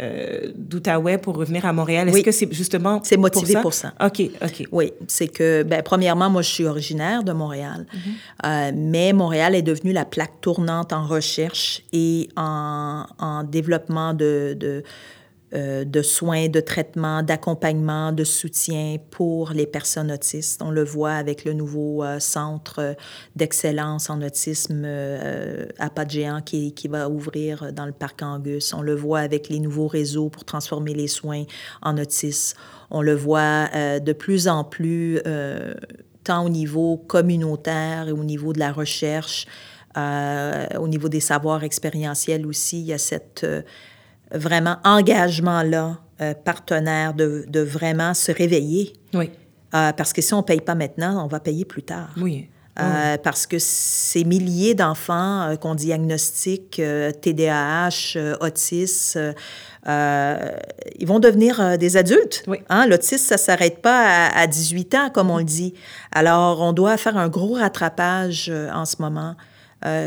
euh, 0.00 0.52
d'Outaouais 0.54 1.18
pour 1.18 1.36
revenir 1.36 1.66
à 1.66 1.72
Montréal? 1.72 2.08
Est-ce 2.08 2.22
que 2.22 2.32
c'est 2.32 2.52
justement 2.52 3.00
C'est 3.02 3.16
motivé 3.16 3.60
pour 3.60 3.74
ça? 3.74 3.92
OK, 4.02 4.22
OK. 4.42 4.66
Oui, 4.70 4.92
c'est 5.08 5.28
que, 5.28 5.62
ben, 5.64 5.82
premièrement, 5.82 6.30
moi, 6.30 6.42
je 6.42 6.50
suis 6.50 6.64
originaire 6.64 7.24
de 7.24 7.32
Montréal, 7.32 7.86
mhm. 7.92 8.00
euh, 8.44 8.72
mais 8.74 9.12
Montréal 9.12 9.54
est 9.54 9.62
devenu 9.62 9.92
la 9.92 10.04
plaque 10.04 10.40
tournante 10.40 10.92
en 10.92 11.06
recherche 11.06 11.82
et 11.92 12.28
en, 12.36 13.04
en 13.18 13.42
développement 13.44 14.14
de, 14.14 14.56
de 14.58 14.82
euh, 15.54 15.84
de 15.84 16.00
soins, 16.00 16.48
de 16.48 16.60
traitement, 16.60 17.22
d'accompagnement, 17.22 18.12
de 18.12 18.24
soutien 18.24 18.96
pour 19.10 19.50
les 19.50 19.66
personnes 19.66 20.10
autistes. 20.10 20.62
On 20.62 20.70
le 20.70 20.82
voit 20.82 21.12
avec 21.12 21.44
le 21.44 21.52
nouveau 21.52 22.02
euh, 22.02 22.20
centre 22.20 22.96
d'excellence 23.36 24.08
en 24.08 24.22
autisme 24.22 24.82
euh, 24.86 25.66
à 25.78 25.90
pas 25.90 26.06
de 26.06 26.10
géant 26.10 26.40
qui, 26.40 26.72
qui, 26.72 26.88
va 26.88 27.10
ouvrir 27.10 27.70
dans 27.74 27.84
le 27.84 27.92
parc 27.92 28.22
Angus. 28.22 28.72
On 28.72 28.80
le 28.80 28.94
voit 28.94 29.20
avec 29.20 29.50
les 29.50 29.60
nouveaux 29.60 29.88
réseaux 29.88 30.30
pour 30.30 30.46
transformer 30.46 30.94
les 30.94 31.06
soins 31.06 31.44
en 31.82 31.98
autisme. 31.98 32.56
On 32.90 33.02
le 33.02 33.14
voit 33.14 33.68
de 34.00 34.12
plus 34.14 34.48
en 34.48 34.64
plus 34.64 35.20
tant 36.24 36.44
au 36.44 36.48
niveau 36.48 36.96
communautaire 36.96 38.08
et 38.08 38.12
au 38.12 38.24
niveau 38.24 38.52
de 38.52 38.58
la 38.58 38.72
recherche, 38.72 39.46
au 39.96 40.88
niveau 40.88 41.08
des 41.08 41.20
savoirs 41.20 41.64
expérientiels 41.64 42.46
aussi, 42.46 42.80
il 42.80 42.86
y 42.86 42.92
a 42.92 42.98
cette 42.98 43.46
vraiment 44.32 44.76
engagement-là, 44.84 45.98
euh, 46.20 46.34
partenaire, 46.34 47.14
de, 47.14 47.44
de, 47.48 47.60
vraiment 47.60 48.14
se 48.14 48.32
réveiller. 48.32 48.92
Oui. 49.14 49.30
Euh, 49.74 49.92
parce 49.92 50.12
que 50.12 50.20
si 50.20 50.34
on 50.34 50.38
ne 50.38 50.42
paye 50.42 50.60
pas 50.60 50.74
maintenant, 50.74 51.24
on 51.24 51.28
va 51.28 51.40
payer 51.40 51.64
plus 51.64 51.82
tard. 51.82 52.10
Oui. 52.16 52.48
Euh, 52.80 53.18
parce 53.22 53.46
que 53.46 53.58
ces 53.58 54.24
milliers 54.24 54.74
d'enfants 54.74 55.54
qu'on 55.60 55.74
diagnostique 55.74 56.80
TDAH, 57.20 58.16
autisme, 58.40 59.34
ils 59.86 61.06
vont 61.06 61.18
devenir 61.18 61.76
des 61.76 61.98
adultes. 61.98 62.46
Hein? 62.70 62.86
L'autisme, 62.86 63.26
ça 63.26 63.34
ne 63.34 63.40
s'arrête 63.40 63.82
pas 63.82 64.28
à, 64.28 64.46
18 64.46 64.94
ans, 64.94 65.10
comme 65.10 65.28
on 65.28 65.36
le 65.36 65.44
dit. 65.44 65.74
Alors, 66.12 66.62
on 66.62 66.72
doit 66.72 66.96
faire 66.96 67.18
un 67.18 67.28
gros 67.28 67.54
rattrapage 67.54 68.50
en 68.72 68.86
ce 68.86 68.96
moment 69.00 69.36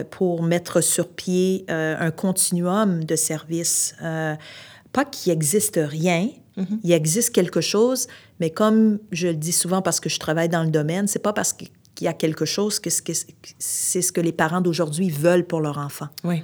pour 0.09 0.43
mettre 0.43 0.81
sur 0.81 1.09
pied 1.09 1.65
un 1.67 2.11
continuum 2.11 3.03
de 3.03 3.15
services. 3.15 3.95
pas 3.99 5.05
qu'il 5.05 5.33
n'existe 5.33 5.79
rien, 5.81 6.29
mm-hmm. 6.57 6.79
il 6.83 6.91
existe 6.93 7.31
quelque 7.31 7.61
chose, 7.61 8.07
mais 8.39 8.49
comme 8.49 8.99
je 9.11 9.27
le 9.27 9.35
dis 9.35 9.51
souvent 9.51 9.81
parce 9.81 9.99
que 9.99 10.09
je 10.09 10.19
travaille 10.19 10.49
dans 10.49 10.63
le 10.63 10.71
domaine, 10.71 11.07
c'est 11.07 11.19
pas 11.19 11.33
parce 11.33 11.53
qu'il 11.53 11.69
y 12.01 12.07
a 12.07 12.13
quelque 12.13 12.45
chose 12.45 12.79
que 12.79 12.89
c'est 12.89 14.01
ce 14.01 14.11
que 14.11 14.21
les 14.21 14.31
parents 14.31 14.61
d'aujourd'hui 14.61 15.09
veulent 15.09 15.45
pour 15.45 15.61
leur 15.61 15.77
enfant. 15.77 16.07
Oui. 16.23 16.43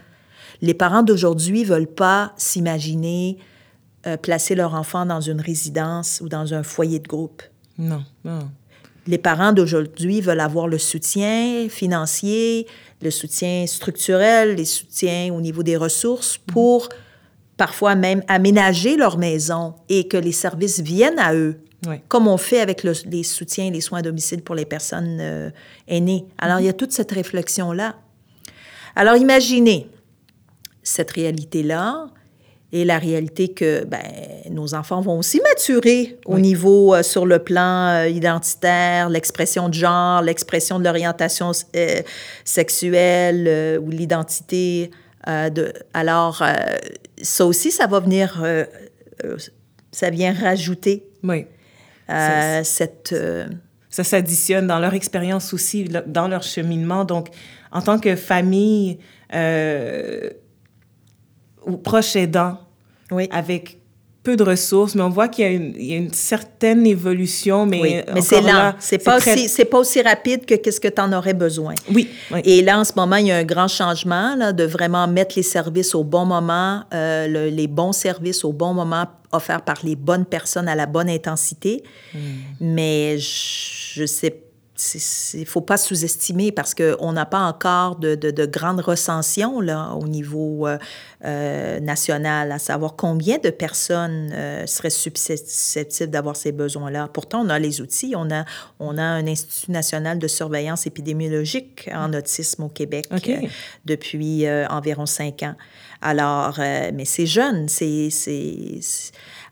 Les 0.61 0.73
parents 0.73 1.03
d'aujourd'hui 1.03 1.63
veulent 1.63 1.87
pas 1.87 2.33
s'imaginer 2.37 3.37
euh, 4.07 4.17
placer 4.17 4.55
leur 4.55 4.73
enfant 4.73 5.05
dans 5.05 5.21
une 5.21 5.41
résidence 5.41 6.21
ou 6.23 6.29
dans 6.29 6.53
un 6.53 6.63
foyer 6.63 6.99
de 6.99 7.07
groupe. 7.07 7.43
Non, 7.77 8.03
non. 8.23 8.49
Les 9.07 9.17
parents 9.17 9.51
d'aujourd'hui 9.51 10.21
veulent 10.21 10.39
avoir 10.39 10.67
le 10.67 10.77
soutien 10.77 11.67
financier, 11.69 12.67
le 13.01 13.09
soutien 13.09 13.65
structurel, 13.67 14.55
les 14.55 14.65
soutiens 14.65 15.33
au 15.33 15.41
niveau 15.41 15.63
des 15.63 15.75
ressources 15.75 16.37
pour 16.37 16.89
parfois 17.57 17.95
même 17.95 18.23
aménager 18.27 18.97
leur 18.97 19.17
maison 19.17 19.75
et 19.89 20.07
que 20.07 20.17
les 20.17 20.31
services 20.31 20.79
viennent 20.79 21.19
à 21.19 21.33
eux 21.33 21.57
comme 22.07 22.27
on 22.27 22.37
fait 22.37 22.59
avec 22.59 22.83
les 22.83 23.23
soutiens 23.23 23.65
et 23.65 23.71
les 23.71 23.81
soins 23.81 23.99
à 23.99 24.01
domicile 24.01 24.43
pour 24.43 24.55
les 24.55 24.65
personnes 24.65 25.17
euh, 25.19 25.49
aînées. 25.87 26.25
Alors, 26.37 26.59
il 26.59 26.65
y 26.65 26.69
a 26.69 26.73
toute 26.73 26.91
cette 26.91 27.11
réflexion-là. 27.11 27.95
Alors, 28.95 29.15
imaginez 29.15 29.89
cette 30.83 31.11
réalité-là 31.11 32.07
et 32.73 32.85
la 32.85 32.97
réalité 32.97 33.49
que 33.49 33.83
ben, 33.85 33.99
nos 34.49 34.73
enfants 34.73 35.01
vont 35.01 35.19
aussi 35.19 35.41
maturer 35.41 36.17
au 36.25 36.39
niveau 36.39 36.95
euh, 36.95 37.03
sur 37.03 37.25
le 37.25 37.39
plan 37.39 37.87
euh, 37.87 38.07
identitaire, 38.07 39.09
l'expression 39.09 39.69
de 39.69 39.73
genre, 39.73 40.21
l'expression 40.21 40.79
de 40.79 40.83
l'orientation 40.83 41.51
sexuelle 42.45 43.79
ou 43.83 43.89
l'identité. 43.89 44.91
de, 45.27 45.73
alors, 45.93 46.43
ça 47.21 47.45
aussi, 47.45 47.71
ça 47.71 47.87
va 47.87 47.99
venir, 47.99 48.43
ça 49.91 50.09
vient 50.09 50.33
rajouter 50.33 51.11
oui. 51.23 51.45
Euh, 52.09 52.61
cette... 52.63 53.13
Euh, 53.13 53.47
ça 53.89 54.03
s'additionne 54.05 54.67
dans 54.67 54.79
leur 54.79 54.93
expérience 54.93 55.53
aussi, 55.53 55.89
dans 56.05 56.29
leur 56.29 56.43
cheminement. 56.43 57.03
Donc, 57.03 57.27
en 57.73 57.81
tant 57.81 57.99
que 57.99 58.15
famille 58.15 58.99
euh, 59.33 60.29
ou 61.65 61.77
proche 61.77 62.15
aidant, 62.15 62.57
oui. 63.11 63.27
avec 63.31 63.77
peu 64.23 64.35
de 64.35 64.43
ressources, 64.43 64.93
mais 64.93 65.01
on 65.01 65.09
voit 65.09 65.27
qu'il 65.27 65.75
y, 65.77 65.87
y, 65.87 65.93
a 65.93 65.97
une 65.97 66.13
certaine 66.13 66.85
évolution, 66.85 67.65
mais, 67.65 67.81
oui, 67.81 67.95
mais 68.13 68.21
c'est 68.21 68.41
lent. 68.41 68.73
C'est 68.79 68.99
pas, 68.99 69.17
aussi, 69.17 69.49
c'est 69.49 69.65
pas 69.65 69.79
aussi 69.79 69.99
rapide 70.01 70.45
que 70.45 70.53
qu'est-ce 70.55 70.79
que 70.79 70.87
tu 70.87 71.01
en 71.01 71.11
aurais 71.11 71.33
besoin. 71.33 71.73
Oui, 71.91 72.07
Et 72.43 72.61
là, 72.61 72.79
en 72.79 72.83
ce 72.83 72.93
moment, 72.95 73.15
il 73.15 73.27
y 73.27 73.31
a 73.31 73.37
un 73.37 73.43
grand 73.43 73.67
changement 73.67 74.35
là, 74.35 74.53
de 74.53 74.63
vraiment 74.63 75.07
mettre 75.07 75.33
les 75.37 75.43
services 75.43 75.95
au 75.95 76.03
bon 76.03 76.25
moment, 76.25 76.83
euh, 76.93 77.49
les 77.49 77.67
bons 77.67 77.93
services 77.93 78.45
au 78.45 78.53
bon 78.53 78.73
moment 78.73 79.07
offerts 79.31 79.63
par 79.63 79.77
les 79.83 79.95
bonnes 79.95 80.25
personnes 80.25 80.67
à 80.67 80.75
la 80.75 80.85
bonne 80.85 81.09
intensité. 81.09 81.83
Hmm. 82.13 82.19
Mais 82.59 83.17
je, 83.17 84.01
je 84.01 84.05
sais 84.05 84.35
il 85.33 85.39
ne 85.41 85.45
faut 85.45 85.61
pas 85.61 85.77
sous-estimer 85.77 86.51
parce 86.51 86.73
qu'on 86.73 87.11
n'a 87.11 87.25
pas 87.25 87.39
encore 87.39 87.97
de, 87.97 88.15
de, 88.15 88.45
grandes 88.45 88.81
recensions 88.81 89.59
là, 89.59 89.93
au 89.99 90.07
niveau 90.07 90.67
euh, 90.67 90.77
euh, 91.25 91.79
national, 91.79 92.51
à 92.51 92.59
savoir 92.59 92.95
combien 92.95 93.37
de 93.37 93.49
personnes 93.49 94.31
euh, 94.33 94.65
seraient 94.65 94.89
susceptibles 94.89 96.09
d'avoir 96.09 96.35
ces 96.35 96.51
besoins-là. 96.51 97.09
Pourtant, 97.13 97.45
on 97.45 97.49
a 97.49 97.59
les 97.59 97.81
outils. 97.81 98.13
On 98.15 98.31
a, 98.31 98.45
on 98.79 98.97
a 98.97 99.03
un 99.03 99.27
Institut 99.27 99.71
national 99.71 100.19
de 100.19 100.27
surveillance 100.27 100.87
épidémiologique 100.87 101.89
en 101.93 102.13
autisme 102.13 102.63
au 102.63 102.69
Québec 102.69 103.07
depuis 103.85 104.49
environ 104.69 105.05
cinq 105.05 105.43
ans. 105.43 105.55
Alors, 106.01 106.55
mais 106.57 107.05
c'est 107.05 107.25
jeune, 107.27 107.69
c'est... 107.69 108.09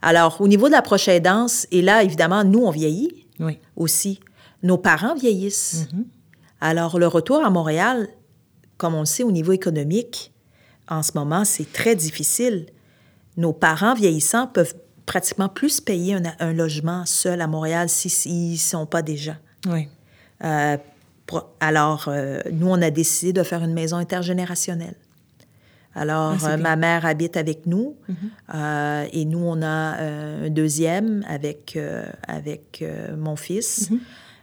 Alors, 0.02 0.42
au 0.42 0.48
niveau 0.48 0.68
de 0.68 0.74
la 0.74 0.82
prochaine 0.82 1.16
aidance, 1.16 1.68
et 1.72 1.82
là, 1.82 2.04
évidemment, 2.04 2.44
nous, 2.44 2.64
on 2.64 2.72
vieillit 2.72 3.26
oui. 3.40 3.60
aussi 3.76 4.20
nos 4.64 4.78
parents 4.78 5.16
vieillissent. 5.16 5.88
Mm-hmm. 5.94 6.04
Alors, 6.62 7.00
le 7.00 7.08
retour 7.08 7.44
à 7.44 7.50
Montréal, 7.50 8.08
comme 8.78 8.96
on 8.96 9.02
le 9.02 9.06
sait 9.06 9.24
au 9.24 9.32
niveau 9.32 9.52
économique, 9.52 10.32
en 10.90 11.04
ce 11.04 11.12
moment, 11.16 11.46
c'est 11.46 11.72
très 11.72 11.96
difficile. 11.96 12.68
Nos 13.38 13.54
parents 13.54 13.94
vieillissants 13.94 14.48
peuvent 14.48 14.74
pratiquement 15.06 15.50
plus 15.50 15.82
payer 15.82 16.18
un, 16.40 16.54
logement 16.54 17.06
seul 17.06 17.42
à 17.42 17.48
Montréal 17.48 17.90
s'ils 17.90 18.52
ne 18.52 18.58
sont 18.58 18.86
pas 18.86 19.02
déjà. 19.02 19.38
Oui. 19.68 19.88
Euh, 20.44 20.78
alors, 21.60 22.06
euh, 22.08 22.42
nous, 22.52 22.68
on 22.68 22.82
a 22.82 22.90
décidé 22.90 23.34
de 23.34 23.44
faire 23.44 23.64
une 23.64 23.74
maison 23.74 23.98
intergénérationnelle. 23.98 24.96
Alors, 25.96 26.36
ah, 26.44 26.52
euh, 26.52 26.58
ma 26.58 26.76
mère 26.76 27.06
habite 27.06 27.38
avec 27.38 27.66
nous 27.66 27.96
mm-hmm. 28.10 29.10
et 29.12 29.26
nous, 29.26 29.44
on 29.44 29.62
a 29.62 29.98
un 29.98 30.50
deuxième 30.50 31.26
avec, 31.28 31.78
avec 32.28 32.84
mon 33.18 33.36
fils. 33.36 33.90
Mm-hmm. 33.90 34.00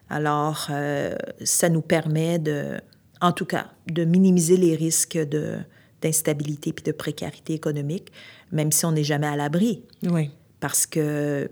Alors, 0.08 0.68
euh, 0.70 1.16
ça 1.44 1.68
nous 1.68 1.82
permet 1.82 2.38
de, 2.38 2.80
en 3.20 3.32
tout 3.32 3.44
cas, 3.44 3.66
de 3.90 4.04
minimiser 4.04 4.56
les 4.56 4.76
risques 4.76 5.18
de, 5.18 5.58
d'instabilité 6.00 6.72
puis 6.72 6.84
de 6.84 6.92
précarité 6.92 7.54
économique, 7.54 8.12
même 8.52 8.70
si 8.70 8.84
on 8.84 8.92
n'est 8.92 9.04
jamais 9.04 9.26
à 9.26 9.36
l'abri. 9.36 9.82
Oui. 10.04 10.30
Parce 10.60 10.86
que, 10.86 11.48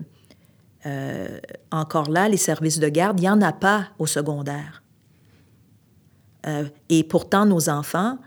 euh, 0.85 1.39
encore 1.71 2.09
là, 2.09 2.29
les 2.29 2.37
services 2.37 2.79
de 2.79 2.87
garde, 2.87 3.19
il 3.19 3.23
n'y 3.23 3.29
en 3.29 3.41
a 3.41 3.51
pas 3.51 3.89
au 3.99 4.05
secondaire. 4.05 4.83
Euh, 6.47 6.65
et 6.89 7.03
pourtant, 7.03 7.45
nos 7.45 7.69
enfants 7.69 8.17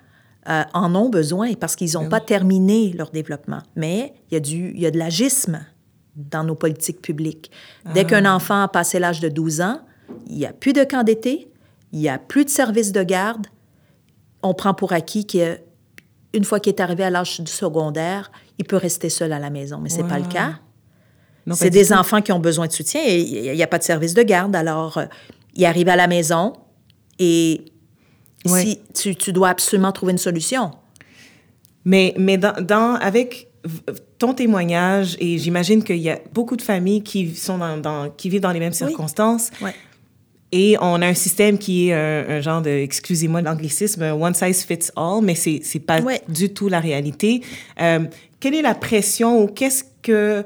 en 0.73 0.95
ont 0.95 1.11
besoin 1.11 1.53
parce 1.53 1.77
qu'ils 1.77 1.93
n'ont 1.93 2.05
ben 2.05 2.09
pas 2.09 2.21
terminé 2.21 2.95
leur 2.95 3.11
développement. 3.11 3.62
Mais 3.77 4.14
il 4.31 4.35
y, 4.35 4.37
a 4.38 4.41
du, 4.41 4.75
y 4.79 4.87
a 4.87 4.91
de 4.91 4.97
l'agisme 4.97 5.61
dans 6.17 6.43
nos 6.43 6.55
politiques 6.55 7.03
publiques. 7.03 7.51
Dès 7.93 8.01
ah. 8.01 8.05
qu'un 8.05 8.25
enfant 8.25 8.62
a 8.62 8.69
passé 8.69 8.99
l'âge 8.99 9.21
de 9.21 9.29
12 9.29 9.61
ans, 9.61 9.83
il 10.27 10.37
n'y 10.37 10.47
a 10.47 10.53
plus 10.53 10.73
de 10.73 10.85
camp 10.85 11.03
d'été, 11.03 11.49
il 11.92 12.01
n'y 12.01 12.09
a 12.09 12.18
plus 12.18 12.44
de 12.44 12.51
service 12.51 12.92
de 12.92 13.03
garde. 13.03 13.47
On 14.42 14.55
prend 14.55 14.75
pour 14.75 14.92
acquis 14.92 15.27
qu'une 15.27 16.44
fois 16.44 16.61
qu'il 16.61 16.73
est 16.73 16.81
arrivé 16.81 17.05
à 17.05 17.11
l'âge 17.11 17.40
du 17.40 17.51
secondaire, 17.51 18.31
il 18.59 18.64
peut 18.64 18.77
rester 18.77 19.09
seul 19.09 19.33
à 19.33 19.38
la 19.38 19.51
maison, 19.51 19.79
mais 19.79 19.88
ce 19.88 20.03
n'est 20.03 20.09
pas 20.09 20.18
le 20.18 20.27
cas. 20.27 20.55
C'est 21.53 21.71
des 21.71 21.92
enfants 21.92 22.21
qui 22.21 22.31
ont 22.33 22.40
besoin 22.40 22.66
de 22.66 22.73
soutien 22.73 23.01
et 23.05 23.21
il 23.21 23.53
n'y 23.53 23.62
a 23.62 23.66
pas 23.66 23.79
de 23.79 23.85
service 23.85 24.12
de 24.12 24.23
garde. 24.23 24.55
Alors, 24.55 24.99
euh, 24.99 25.07
il 25.55 25.64
arrive 25.64 25.88
à 25.88 25.97
la 25.97 26.07
maison 26.07 26.53
et 27.18 27.64
si 28.44 28.81
tu, 28.94 29.33
dois 29.33 29.49
absolument 29.49 29.92
trouver 29.92 30.12
une 30.12 30.18
solution. 30.18 30.73
Mais, 31.85 32.14
mais 32.18 32.37
dans, 32.38 32.97
avec 33.01 33.49
ton 34.18 34.35
témoignage, 34.35 35.16
et 35.21 35.38
j'imagine 35.38 35.83
qu'il 35.83 35.99
y 35.99 36.11
a 36.11 36.18
beaucoup 36.33 36.57
de 36.57 36.62
familles 36.62 37.03
qui, 37.03 37.35
sont 37.35 37.59
dans, 37.59 38.11
qui 38.11 38.29
vivent 38.29 38.40
dans 38.40 38.53
les 38.53 38.61
mêmes 38.61 38.73
circonstances, 38.73 39.51
et 40.53 40.77
on 40.81 41.03
a 41.03 41.07
un 41.07 41.15
système 41.15 41.59
qui 41.59 41.89
est 41.89 41.95
un, 41.95 42.41
genre 42.41 42.63
de, 42.63 42.71
excusez-moi 42.71 43.43
l'anglicisme, 43.43 44.03
one 44.03 44.35
size 44.35 44.65
fits 44.65 44.91
all, 44.97 45.23
mais 45.23 45.35
c'est 45.35 45.61
c'est 45.63 45.81
pas 45.81 46.01
du 46.29 46.53
tout 46.53 46.69
la 46.69 46.81
réalité. 46.81 47.43
Euh, 47.81 48.01
quelle 48.41 48.55
est 48.55 48.63
la 48.63 48.75
pression 48.75 49.43
ou 49.43 49.47
qu'est-ce 49.47 49.85
que 50.03 50.45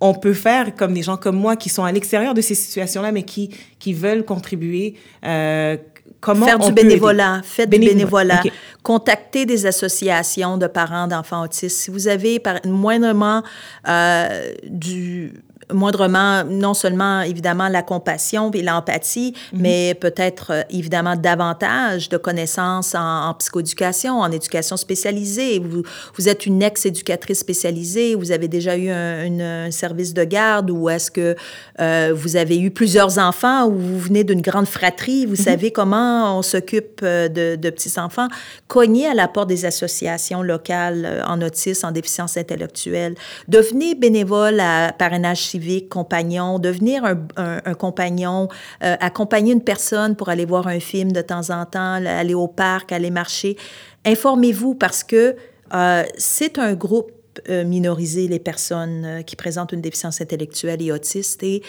on 0.00 0.14
peut 0.14 0.34
faire 0.34 0.74
comme 0.74 0.94
des 0.94 1.02
gens 1.02 1.16
comme 1.16 1.36
moi 1.36 1.56
qui 1.56 1.68
sont 1.68 1.84
à 1.84 1.92
l'extérieur 1.92 2.34
de 2.34 2.40
ces 2.40 2.54
situations-là, 2.54 3.10
mais 3.10 3.24
qui 3.24 3.50
qui 3.78 3.94
veulent 3.94 4.24
contribuer? 4.24 4.94
Euh, 5.24 5.76
comment 6.20 6.46
faire 6.46 6.58
du 6.58 6.72
bénévolat, 6.72 7.42
faites 7.42 7.68
du 7.68 7.78
bénévolat, 7.78 8.42
contactez 8.82 9.44
des 9.44 9.66
associations 9.66 10.56
de 10.56 10.68
parents 10.68 11.08
d'enfants 11.08 11.42
autistes. 11.42 11.78
Si 11.78 11.90
vous 11.90 12.08
avez 12.08 12.38
par, 12.38 12.60
moindrement 12.64 13.42
euh, 13.88 14.52
du 14.64 15.32
moindrement, 15.72 16.44
non 16.44 16.74
seulement 16.74 17.22
évidemment 17.22 17.68
la 17.68 17.82
compassion 17.82 18.50
et 18.52 18.62
l'empathie, 18.62 19.34
mhm. 19.52 19.60
mais 19.60 19.94
peut-être 19.94 20.52
euh, 20.52 20.62
évidemment 20.70 21.16
davantage 21.16 22.08
de 22.08 22.16
connaissances 22.16 22.94
en, 22.94 23.34
psychoéducation, 23.34 24.20
en 24.20 24.30
éducation 24.30 24.76
spécialisée. 24.76 25.58
Vous, 25.58 25.82
vous 26.16 26.28
êtes 26.28 26.46
une 26.46 26.62
ex-éducatrice 26.62 27.40
spécialisée, 27.40 28.14
vous 28.14 28.32
avez 28.32 28.48
déjà 28.48 28.76
eu 28.76 28.90
un, 28.90 29.70
service 29.70 30.12
de 30.14 30.24
garde 30.24 30.70
ou 30.70 30.88
est-ce 30.88 31.10
que 31.10 31.36
euh, 31.80 32.12
vous 32.14 32.36
avez 32.36 32.58
eu 32.58 32.70
plusieurs 32.70 33.18
enfants 33.18 33.66
ou 33.66 33.78
vous 33.78 33.98
venez 33.98 34.24
d'une 34.24 34.42
grande 34.42 34.66
fratrie, 34.66 35.26
vous 35.26 35.32
mhm. 35.32 35.44
savez 35.44 35.70
comment 35.70 36.38
on 36.38 36.42
s'occupe 36.42 37.00
euh, 37.02 37.28
de, 37.28 37.56
de 37.56 37.70
petits-enfants. 37.70 38.28
Cognez 38.68 39.06
à 39.06 39.14
la 39.14 39.28
porte 39.28 39.48
des 39.48 39.64
associations 39.64 40.42
locales 40.42 41.24
en 41.26 41.40
autisme, 41.40 41.86
en 41.86 41.92
déficience 41.92 42.36
intellectuelle. 42.36 43.14
Devenez 43.48 43.94
bénévole 43.94 44.60
à 44.60 44.92
parrainage 44.92 45.42
civil 45.42 45.61
compagnon, 45.88 46.58
devenir 46.58 47.04
un, 47.04 47.18
un, 47.36 47.74
compagnon, 47.74 48.48
euh, 48.82 48.96
accompagner 49.00 49.52
une 49.52 49.62
personne 49.62 50.16
pour 50.16 50.28
aller 50.28 50.44
voir 50.44 50.66
un 50.66 50.80
film 50.80 51.12
de 51.12 51.22
temps 51.22 51.50
en 51.50 51.64
temps, 51.66 51.94
aller 52.04 52.34
au 52.34 52.48
parc, 52.48 52.92
aller 52.92 53.10
marcher. 53.10 53.56
Informez-vous 54.04 54.74
parce 54.74 55.04
que 55.04 55.36
euh, 55.74 56.04
c'est 56.16 56.58
un 56.58 56.74
groupe 56.74 57.12
euh, 57.48 57.64
minorisé, 57.64 58.28
les 58.28 58.38
personnes 58.38 59.22
qui 59.26 59.36
présentent 59.36 59.72
une 59.72 59.80
déficience 59.80 60.20
intellectuelle 60.20 60.82
et 60.82 60.92
autiste, 60.92 61.42
et 61.42 61.62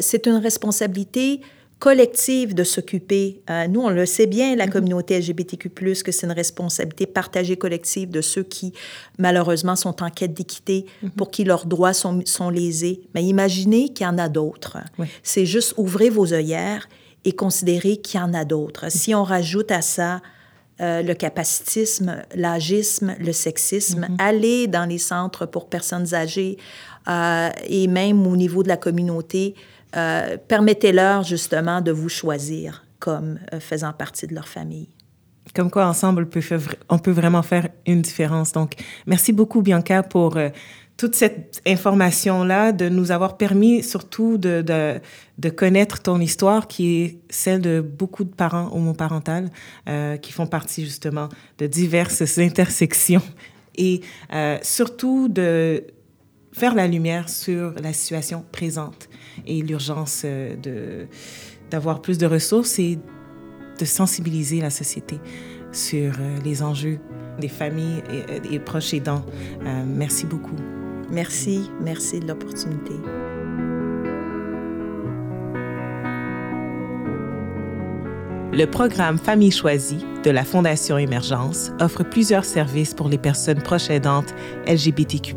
c'est 0.00 0.26
une 0.26 0.36
responsabilité 0.36 1.40
collective 1.84 2.54
de 2.54 2.64
s'occuper. 2.64 3.42
Euh, 3.50 3.68
nous, 3.68 3.82
on 3.82 3.90
le 3.90 4.06
sait 4.06 4.24
bien, 4.24 4.56
la 4.56 4.66
mm-hmm. 4.66 4.70
communauté 4.70 5.18
LGBTQ+, 5.18 5.68
que 5.68 6.12
c'est 6.12 6.24
une 6.24 6.32
responsabilité 6.32 7.04
partagée 7.04 7.58
collective 7.58 8.08
de 8.10 8.22
ceux 8.22 8.42
qui, 8.42 8.72
malheureusement, 9.18 9.76
sont 9.76 10.02
en 10.02 10.08
quête 10.08 10.32
d'équité, 10.32 10.86
mm-hmm. 10.86 11.10
pour 11.10 11.30
qui 11.30 11.44
leurs 11.44 11.66
droits 11.66 11.92
sont, 11.92 12.22
sont 12.24 12.48
lésés. 12.48 13.02
Mais 13.14 13.22
imaginez 13.22 13.90
qu'il 13.90 14.06
y 14.06 14.08
en 14.08 14.16
a 14.16 14.30
d'autres. 14.30 14.78
C'est 15.22 15.44
juste 15.44 15.74
ouvrir 15.76 16.10
vos 16.10 16.32
œillères 16.32 16.88
et 17.26 17.32
considérer 17.32 17.98
qu'il 17.98 18.18
y 18.18 18.22
en 18.22 18.32
a 18.32 18.46
d'autres. 18.46 18.90
Si 18.90 19.14
on 19.14 19.22
rajoute 19.22 19.70
à 19.70 19.82
ça 19.82 20.22
euh, 20.80 21.02
le 21.02 21.12
capacitisme, 21.12 22.22
l'agisme, 22.34 23.14
le 23.20 23.34
sexisme, 23.34 24.08
aller 24.18 24.68
dans 24.68 24.86
les 24.86 24.96
centres 24.96 25.44
pour 25.44 25.68
personnes 25.68 26.14
âgées 26.14 26.56
euh, 27.08 27.50
et 27.68 27.88
même 27.88 28.26
au 28.26 28.36
niveau 28.36 28.62
de 28.62 28.68
la 28.68 28.78
communauté, 28.78 29.54
euh, 29.96 30.36
permettez-leur 30.48 31.22
justement 31.22 31.80
de 31.80 31.92
vous 31.92 32.08
choisir 32.08 32.84
comme 32.98 33.38
euh, 33.52 33.60
faisant 33.60 33.92
partie 33.92 34.26
de 34.26 34.34
leur 34.34 34.48
famille. 34.48 34.88
Comme 35.54 35.70
quoi, 35.70 35.86
ensemble, 35.86 36.26
on 36.88 36.98
peut, 36.98 37.10
vraiment 37.10 37.42
faire 37.42 37.68
une 37.86 38.02
différence. 38.02 38.52
Donc, 38.52 38.72
merci 39.06 39.32
beaucoup, 39.32 39.62
Bianca, 39.62 40.02
pour 40.02 40.36
euh, 40.36 40.48
toute 40.96 41.14
cette 41.14 41.60
information-là, 41.66 42.72
de 42.72 42.88
nous 42.88 43.12
avoir 43.12 43.36
permis 43.36 43.82
surtout 43.82 44.36
de, 44.38 44.62
de, 44.62 45.00
de, 45.38 45.48
connaître 45.50 46.00
ton 46.00 46.18
histoire, 46.18 46.66
qui 46.66 47.02
est 47.02 47.18
celle 47.30 47.60
de 47.60 47.80
beaucoup 47.80 48.24
de 48.24 48.34
parents 48.34 48.70
homoparentales 48.72 49.50
qui 50.22 50.32
font 50.32 50.46
partie 50.46 50.84
justement 50.84 51.28
de 51.58 51.66
diverses 51.66 52.38
intersections 52.38 53.22
et 53.76 54.02
surtout 54.62 55.28
de 55.28 55.84
faire 56.54 56.74
la 56.74 56.86
lumière 56.86 57.28
sur 57.28 57.74
la 57.82 57.92
situation 57.92 58.44
présente 58.52 59.08
et 59.46 59.60
l'urgence 59.60 60.22
euh, 60.24 61.04
d'avoir 61.70 62.00
plus 62.00 62.16
de 62.16 62.26
ressources 62.26 62.78
et 62.78 62.98
de 63.78 63.84
sensibiliser 63.84 64.60
la 64.60 64.70
société 64.70 65.18
sur 65.72 66.12
euh, 66.20 66.38
les 66.44 66.62
enjeux 66.62 67.00
des 67.40 67.48
familles 67.48 68.02
et, 68.08 68.54
et 68.54 68.58
proches 68.60 68.94
aidants. 68.94 69.26
Euh, 69.66 69.84
merci 69.84 70.24
beaucoup. 70.26 70.56
Merci, 71.10 71.68
merci 71.82 72.20
de 72.20 72.28
l'opportunité. 72.28 72.94
Le 78.56 78.66
programme 78.66 79.18
Famille 79.18 79.50
choisie 79.50 80.06
de 80.22 80.30
la 80.30 80.44
Fondation 80.44 80.96
Émergence 80.96 81.72
offre 81.80 82.04
plusieurs 82.04 82.44
services 82.44 82.94
pour 82.94 83.08
les 83.08 83.18
personnes 83.18 83.60
proches 83.60 83.90
aidantes 83.90 84.32
LGBTQ+, 84.68 85.34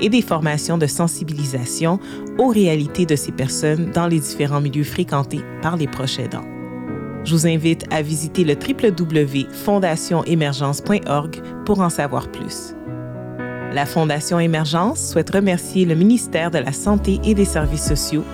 et 0.00 0.08
des 0.08 0.22
formations 0.22 0.76
de 0.76 0.88
sensibilisation 0.88 2.00
aux 2.38 2.48
réalités 2.48 3.06
de 3.06 3.14
ces 3.14 3.30
personnes 3.30 3.92
dans 3.92 4.08
les 4.08 4.18
différents 4.18 4.60
milieux 4.60 4.82
fréquentés 4.82 5.44
par 5.62 5.76
les 5.76 5.86
proches 5.86 6.18
aidants. 6.18 6.42
Je 7.22 7.36
vous 7.36 7.46
invite 7.46 7.84
à 7.92 8.02
visiter 8.02 8.42
le 8.42 8.54
www.fondationemergence.org 8.54 11.36
pour 11.64 11.80
en 11.80 11.90
savoir 11.90 12.28
plus. 12.32 12.74
La 13.72 13.86
Fondation 13.86 14.40
Émergence 14.40 15.12
souhaite 15.12 15.30
remercier 15.30 15.84
le 15.84 15.94
ministère 15.94 16.50
de 16.50 16.58
la 16.58 16.72
Santé 16.72 17.20
et 17.22 17.34
des 17.34 17.44
Services 17.44 17.86
sociaux 17.86 18.24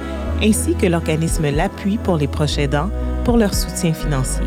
ainsi 0.43 0.75
que 0.77 0.87
l'organisme 0.87 1.51
L'Appui 1.51 1.99
pour 1.99 2.17
les 2.17 2.27
proches 2.27 2.57
aidants 2.57 2.89
pour 3.29 3.37
leur 3.37 3.53
soutien 3.53 3.93
financier. 3.93 4.47